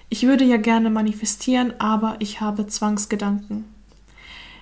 Ich 0.09 0.22
würde 0.26 0.44
ja 0.44 0.57
gerne 0.57 0.88
manifestieren, 0.88 1.74
aber 1.78 2.16
ich 2.20 2.40
habe 2.40 2.66
Zwangsgedanken. 2.66 3.66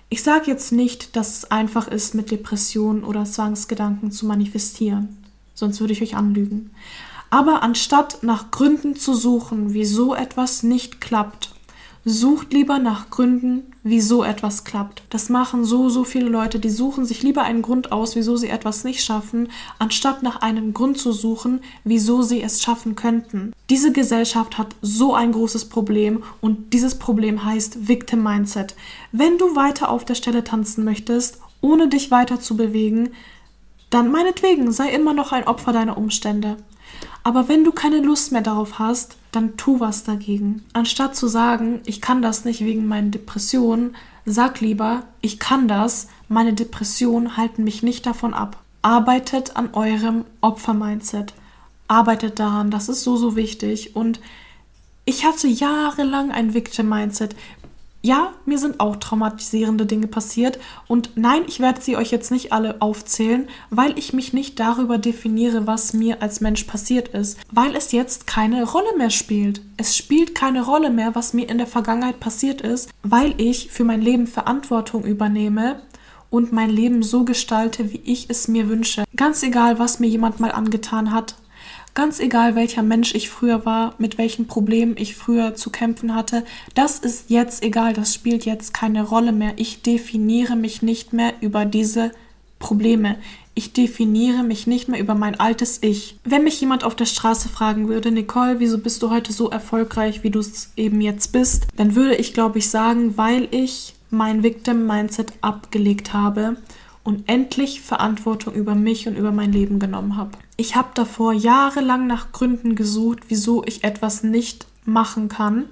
Ich 0.08 0.24
sage 0.24 0.50
jetzt 0.50 0.72
nicht, 0.72 1.14
dass 1.14 1.36
es 1.36 1.50
einfach 1.52 1.86
ist, 1.86 2.16
mit 2.16 2.32
Depressionen 2.32 3.04
oder 3.04 3.26
Zwangsgedanken 3.26 4.10
zu 4.10 4.26
manifestieren, 4.26 5.24
sonst 5.54 5.78
würde 5.78 5.92
ich 5.92 6.02
euch 6.02 6.16
anlügen. 6.16 6.72
Aber 7.30 7.62
anstatt 7.62 8.24
nach 8.24 8.50
Gründen 8.50 8.96
zu 8.96 9.14
suchen, 9.14 9.72
wieso 9.72 10.16
etwas 10.16 10.64
nicht 10.64 11.00
klappt, 11.00 11.54
sucht 12.04 12.52
lieber 12.52 12.78
nach 12.78 13.10
Gründen, 13.10 13.62
wieso 13.84 14.24
etwas 14.24 14.64
klappt. 14.64 15.02
Das 15.10 15.28
machen 15.28 15.64
so, 15.64 15.88
so 15.88 16.02
viele 16.02 16.28
Leute, 16.28 16.58
die 16.58 16.70
suchen 16.70 17.04
sich 17.04 17.22
lieber 17.22 17.42
einen 17.42 17.62
Grund 17.62 17.92
aus, 17.92 18.16
wieso 18.16 18.36
sie 18.36 18.48
etwas 18.48 18.82
nicht 18.82 19.04
schaffen, 19.04 19.48
anstatt 19.78 20.22
nach 20.22 20.42
einem 20.42 20.74
Grund 20.74 20.98
zu 20.98 21.12
suchen, 21.12 21.60
wieso 21.84 22.22
sie 22.22 22.42
es 22.42 22.60
schaffen 22.60 22.96
könnten. 22.96 23.52
Diese 23.70 23.92
Gesellschaft 23.92 24.58
hat 24.58 24.74
so 24.82 25.14
ein 25.14 25.32
großes 25.32 25.66
Problem 25.66 26.24
und 26.40 26.72
dieses 26.72 26.98
Problem 26.98 27.44
heißt 27.44 27.88
Victim 27.88 28.22
Mindset. 28.22 28.74
Wenn 29.12 29.38
du 29.38 29.54
weiter 29.54 29.88
auf 29.88 30.04
der 30.04 30.16
Stelle 30.16 30.42
tanzen 30.42 30.84
möchtest, 30.84 31.38
ohne 31.60 31.88
dich 31.88 32.10
weiter 32.10 32.40
zu 32.40 32.56
bewegen, 32.56 33.10
dann 33.90 34.10
meinetwegen 34.10 34.72
sei 34.72 34.88
immer 34.90 35.14
noch 35.14 35.32
ein 35.32 35.46
Opfer 35.46 35.72
deiner 35.72 35.98
Umstände. 35.98 36.56
Aber 37.22 37.48
wenn 37.48 37.64
du 37.64 37.72
keine 37.72 38.00
Lust 38.00 38.32
mehr 38.32 38.42
darauf 38.42 38.78
hast, 38.78 39.16
dann 39.30 39.56
tu 39.56 39.80
was 39.80 40.04
dagegen. 40.04 40.64
Anstatt 40.72 41.16
zu 41.16 41.28
sagen, 41.28 41.80
ich 41.86 42.00
kann 42.00 42.22
das 42.22 42.44
nicht 42.44 42.64
wegen 42.64 42.86
meinen 42.86 43.10
Depressionen, 43.10 43.96
sag 44.24 44.60
lieber, 44.60 45.04
ich 45.20 45.38
kann 45.38 45.68
das, 45.68 46.08
meine 46.28 46.52
Depressionen 46.52 47.36
halten 47.36 47.64
mich 47.64 47.82
nicht 47.82 48.06
davon 48.06 48.34
ab. 48.34 48.58
Arbeitet 48.82 49.56
an 49.56 49.70
eurem 49.74 50.24
Opfer-Mindset. 50.40 51.34
Arbeitet 51.88 52.38
daran, 52.38 52.70
das 52.70 52.88
ist 52.88 53.02
so, 53.02 53.16
so 53.16 53.36
wichtig. 53.36 53.94
Und 53.96 54.20
ich 55.04 55.24
hatte 55.24 55.46
jahrelang 55.48 56.30
ein 56.30 56.54
Victim-Mindset 56.54 57.36
ja, 58.02 58.32
mir 58.46 58.58
sind 58.58 58.80
auch 58.80 58.96
traumatisierende 58.96 59.86
Dinge 59.86 60.08
passiert 60.08 60.58
und 60.88 61.10
nein, 61.14 61.42
ich 61.46 61.60
werde 61.60 61.80
sie 61.80 61.96
euch 61.96 62.10
jetzt 62.10 62.32
nicht 62.32 62.52
alle 62.52 62.82
aufzählen, 62.82 63.48
weil 63.70 63.96
ich 63.96 64.12
mich 64.12 64.32
nicht 64.32 64.58
darüber 64.58 64.98
definiere, 64.98 65.66
was 65.68 65.92
mir 65.92 66.20
als 66.20 66.40
Mensch 66.40 66.64
passiert 66.64 67.08
ist, 67.08 67.38
weil 67.52 67.76
es 67.76 67.92
jetzt 67.92 68.26
keine 68.26 68.64
Rolle 68.64 68.96
mehr 68.98 69.10
spielt. 69.10 69.62
Es 69.76 69.96
spielt 69.96 70.34
keine 70.34 70.64
Rolle 70.64 70.90
mehr, 70.90 71.14
was 71.14 71.32
mir 71.32 71.48
in 71.48 71.58
der 71.58 71.66
Vergangenheit 71.68 72.18
passiert 72.18 72.60
ist, 72.60 72.90
weil 73.04 73.34
ich 73.40 73.70
für 73.70 73.84
mein 73.84 74.02
Leben 74.02 74.26
Verantwortung 74.26 75.04
übernehme 75.04 75.80
und 76.28 76.50
mein 76.50 76.70
Leben 76.70 77.02
so 77.02 77.24
gestalte, 77.24 77.92
wie 77.92 78.00
ich 78.04 78.30
es 78.30 78.48
mir 78.48 78.68
wünsche. 78.68 79.04
Ganz 79.14 79.42
egal, 79.42 79.78
was 79.78 80.00
mir 80.00 80.08
jemand 80.08 80.40
mal 80.40 80.50
angetan 80.50 81.12
hat, 81.12 81.36
Ganz 81.94 82.20
egal, 82.20 82.54
welcher 82.54 82.82
Mensch 82.82 83.14
ich 83.14 83.28
früher 83.28 83.66
war, 83.66 83.94
mit 83.98 84.16
welchen 84.16 84.46
Problemen 84.46 84.96
ich 84.96 85.14
früher 85.14 85.54
zu 85.54 85.68
kämpfen 85.68 86.14
hatte, 86.14 86.42
das 86.74 86.98
ist 86.98 87.28
jetzt 87.28 87.62
egal, 87.62 87.92
das 87.92 88.14
spielt 88.14 88.46
jetzt 88.46 88.72
keine 88.72 89.04
Rolle 89.04 89.32
mehr. 89.32 89.52
Ich 89.56 89.82
definiere 89.82 90.56
mich 90.56 90.80
nicht 90.80 91.12
mehr 91.12 91.34
über 91.42 91.66
diese 91.66 92.12
Probleme. 92.58 93.18
Ich 93.54 93.74
definiere 93.74 94.42
mich 94.42 94.66
nicht 94.66 94.88
mehr 94.88 95.00
über 95.00 95.14
mein 95.14 95.38
altes 95.38 95.82
Ich. 95.82 96.18
Wenn 96.24 96.44
mich 96.44 96.58
jemand 96.62 96.84
auf 96.84 96.94
der 96.96 97.04
Straße 97.04 97.50
fragen 97.50 97.88
würde, 97.88 98.10
Nicole, 98.10 98.58
wieso 98.60 98.78
bist 98.78 99.02
du 99.02 99.10
heute 99.10 99.34
so 99.34 99.50
erfolgreich, 99.50 100.22
wie 100.22 100.30
du 100.30 100.38
es 100.38 100.72
eben 100.76 101.02
jetzt 101.02 101.32
bist, 101.32 101.66
dann 101.76 101.94
würde 101.94 102.14
ich, 102.14 102.32
glaube 102.32 102.58
ich, 102.58 102.70
sagen, 102.70 103.18
weil 103.18 103.48
ich 103.50 103.94
mein 104.08 104.42
Victim-Mindset 104.42 105.34
abgelegt 105.42 106.14
habe 106.14 106.56
und 107.04 107.28
endlich 107.28 107.82
Verantwortung 107.82 108.54
über 108.54 108.74
mich 108.74 109.06
und 109.08 109.16
über 109.16 109.32
mein 109.32 109.52
Leben 109.52 109.78
genommen 109.78 110.16
habe. 110.16 110.32
Ich 110.62 110.76
habe 110.76 110.90
davor 110.94 111.32
jahrelang 111.32 112.06
nach 112.06 112.30
Gründen 112.30 112.76
gesucht, 112.76 113.24
wieso 113.26 113.64
ich 113.64 113.82
etwas 113.82 114.22
nicht 114.22 114.68
machen 114.84 115.28
kann. 115.28 115.64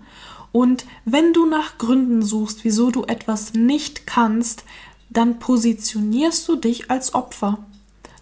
Und 0.50 0.84
wenn 1.04 1.32
du 1.32 1.46
nach 1.46 1.78
Gründen 1.78 2.22
suchst, 2.22 2.64
wieso 2.64 2.90
du 2.90 3.04
etwas 3.04 3.54
nicht 3.54 4.08
kannst, 4.08 4.64
dann 5.08 5.38
positionierst 5.38 6.48
du 6.48 6.56
dich 6.56 6.90
als 6.90 7.14
Opfer 7.14 7.58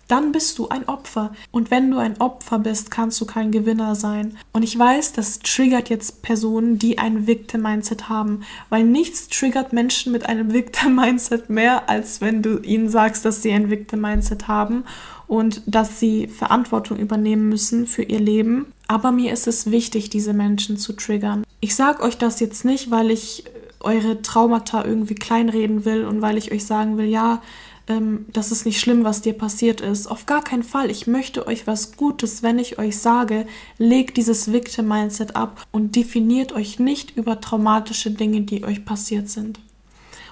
dann 0.08 0.32
bist 0.32 0.58
du 0.58 0.68
ein 0.68 0.88
Opfer. 0.88 1.32
Und 1.50 1.70
wenn 1.70 1.90
du 1.90 1.98
ein 1.98 2.18
Opfer 2.18 2.58
bist, 2.58 2.90
kannst 2.90 3.20
du 3.20 3.26
kein 3.26 3.52
Gewinner 3.52 3.94
sein. 3.94 4.38
Und 4.52 4.62
ich 4.62 4.76
weiß, 4.76 5.12
das 5.12 5.40
triggert 5.40 5.90
jetzt 5.90 6.22
Personen, 6.22 6.78
die 6.78 6.98
ein 6.98 7.26
Victim-Mindset 7.26 8.08
haben, 8.08 8.42
weil 8.70 8.84
nichts 8.84 9.28
triggert 9.28 9.74
Menschen 9.74 10.10
mit 10.10 10.26
einem 10.26 10.52
Victim-Mindset 10.52 11.50
mehr, 11.50 11.90
als 11.90 12.22
wenn 12.22 12.42
du 12.42 12.58
ihnen 12.60 12.88
sagst, 12.88 13.26
dass 13.26 13.42
sie 13.42 13.52
ein 13.52 13.70
Victim-Mindset 13.70 14.48
haben 14.48 14.84
und 15.28 15.62
dass 15.66 16.00
sie 16.00 16.26
Verantwortung 16.26 16.98
übernehmen 16.98 17.48
müssen 17.48 17.86
für 17.86 18.02
ihr 18.02 18.18
Leben. 18.18 18.72
Aber 18.88 19.12
mir 19.12 19.32
ist 19.32 19.46
es 19.46 19.70
wichtig, 19.70 20.10
diese 20.10 20.32
Menschen 20.32 20.78
zu 20.78 20.94
triggern. 20.94 21.44
Ich 21.60 21.76
sage 21.76 22.02
euch 22.02 22.16
das 22.18 22.40
jetzt 22.40 22.64
nicht, 22.64 22.90
weil 22.90 23.10
ich 23.10 23.44
eure 23.80 24.22
Traumata 24.22 24.84
irgendwie 24.84 25.14
kleinreden 25.14 25.84
will 25.84 26.04
und 26.04 26.22
weil 26.22 26.36
ich 26.36 26.50
euch 26.50 26.64
sagen 26.64 26.96
will, 26.96 27.06
ja, 27.06 27.42
ähm, 27.88 28.26
das 28.32 28.50
ist 28.50 28.66
nicht 28.66 28.80
schlimm, 28.80 29.04
was 29.04 29.22
dir 29.22 29.34
passiert 29.34 29.80
ist. 29.80 30.06
Auf 30.06 30.26
gar 30.26 30.42
keinen 30.42 30.62
Fall. 30.62 30.90
Ich 30.90 31.06
möchte 31.06 31.46
euch 31.46 31.66
was 31.66 31.96
Gutes, 31.96 32.42
wenn 32.42 32.58
ich 32.58 32.78
euch 32.78 32.98
sage, 32.98 33.46
legt 33.76 34.16
dieses 34.16 34.52
Victim-Mindset 34.52 35.36
ab 35.36 35.66
und 35.70 35.94
definiert 35.94 36.52
euch 36.52 36.78
nicht 36.78 37.16
über 37.16 37.40
traumatische 37.40 38.10
Dinge, 38.10 38.40
die 38.40 38.64
euch 38.64 38.84
passiert 38.84 39.28
sind. 39.28 39.60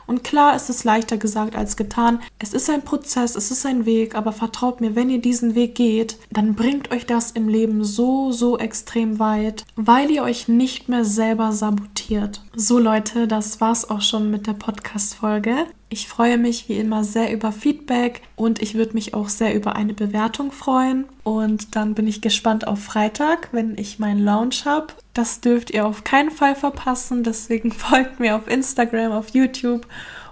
Und 0.07 0.25
klar 0.25 0.55
ist 0.55 0.71
es 0.71 0.85
leichter 0.85 1.17
gesagt 1.17 1.57
als 1.57 1.77
getan. 1.77 2.21
Es 2.39 2.53
ist 2.53 2.71
ein 2.71 2.83
Prozess, 2.83 3.35
es 3.35 3.51
ist 3.51 3.67
ein 3.67 3.87
Weg, 3.87 4.15
aber 4.15 4.33
vertraut 4.33 4.81
mir, 4.81 4.95
wenn 4.95 5.11
ihr 5.11 5.21
diesen 5.21 5.55
Weg 5.55 5.75
geht, 5.75 6.19
dann 6.31 6.55
bringt 6.55 6.91
euch 6.91 7.07
das 7.07 7.33
im 7.33 7.49
Leben 7.49 7.85
so, 7.85 8.33
so 8.33 8.59
extrem 8.59 9.19
weit, 9.19 9.65
weil 9.77 10.11
ihr 10.11 10.23
euch 10.23 10.49
nicht 10.49 10.89
mehr 10.89 11.05
selber 11.05 11.53
sabotiert. 11.53 12.43
So 12.55 12.79
Leute, 12.79 13.27
das 13.27 13.61
war's 13.61 13.89
auch 13.89 14.01
schon 14.01 14.31
mit 14.31 14.47
der 14.47 14.55
Podcast-Folge. 14.55 15.67
Ich 15.89 16.09
freue 16.09 16.37
mich 16.37 16.69
wie 16.69 16.79
immer 16.79 17.05
sehr 17.05 17.33
über 17.33 17.53
Feedback 17.53 18.23
und 18.35 18.61
ich 18.61 18.75
würde 18.75 18.95
mich 18.95 19.15
auch 19.15 19.29
sehr 19.29 19.55
über 19.55 19.77
eine 19.77 19.95
Bewertung 19.95 20.51
freuen. 20.51 21.05
Und 21.23 21.77
dann 21.77 21.95
bin 21.95 22.09
ich 22.09 22.21
gespannt 22.21 22.67
auf 22.67 22.83
Freitag, 22.83 23.49
wenn 23.53 23.79
ich 23.79 24.01
meinen 24.01 24.25
Launch 24.25 24.65
habe. 24.65 24.89
Das 25.15 25.41
dürft 25.41 25.71
ihr 25.71 25.87
auf 25.87 26.03
keinen 26.03 26.33
Fall 26.33 26.57
verpassen. 26.57 27.23
Deswegen 27.23 27.71
folgt 27.73 28.19
mir 28.19 28.35
auf 28.35 28.49
Instagram, 28.49 29.13
auf 29.13 29.29
YouTube. 29.29 29.87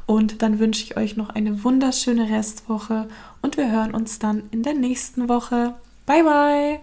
Und 0.06 0.42
dann 0.42 0.58
wünsche 0.58 0.82
ich 0.82 0.96
euch 0.96 1.16
noch 1.16 1.30
eine 1.30 1.62
wunderschöne 1.64 2.28
Restwoche 2.30 3.08
und 3.40 3.56
wir 3.56 3.70
hören 3.70 3.94
uns 3.94 4.18
dann 4.18 4.42
in 4.50 4.62
der 4.62 4.74
nächsten 4.74 5.28
Woche. 5.28 5.74
Bye, 6.04 6.24
bye! 6.24 6.80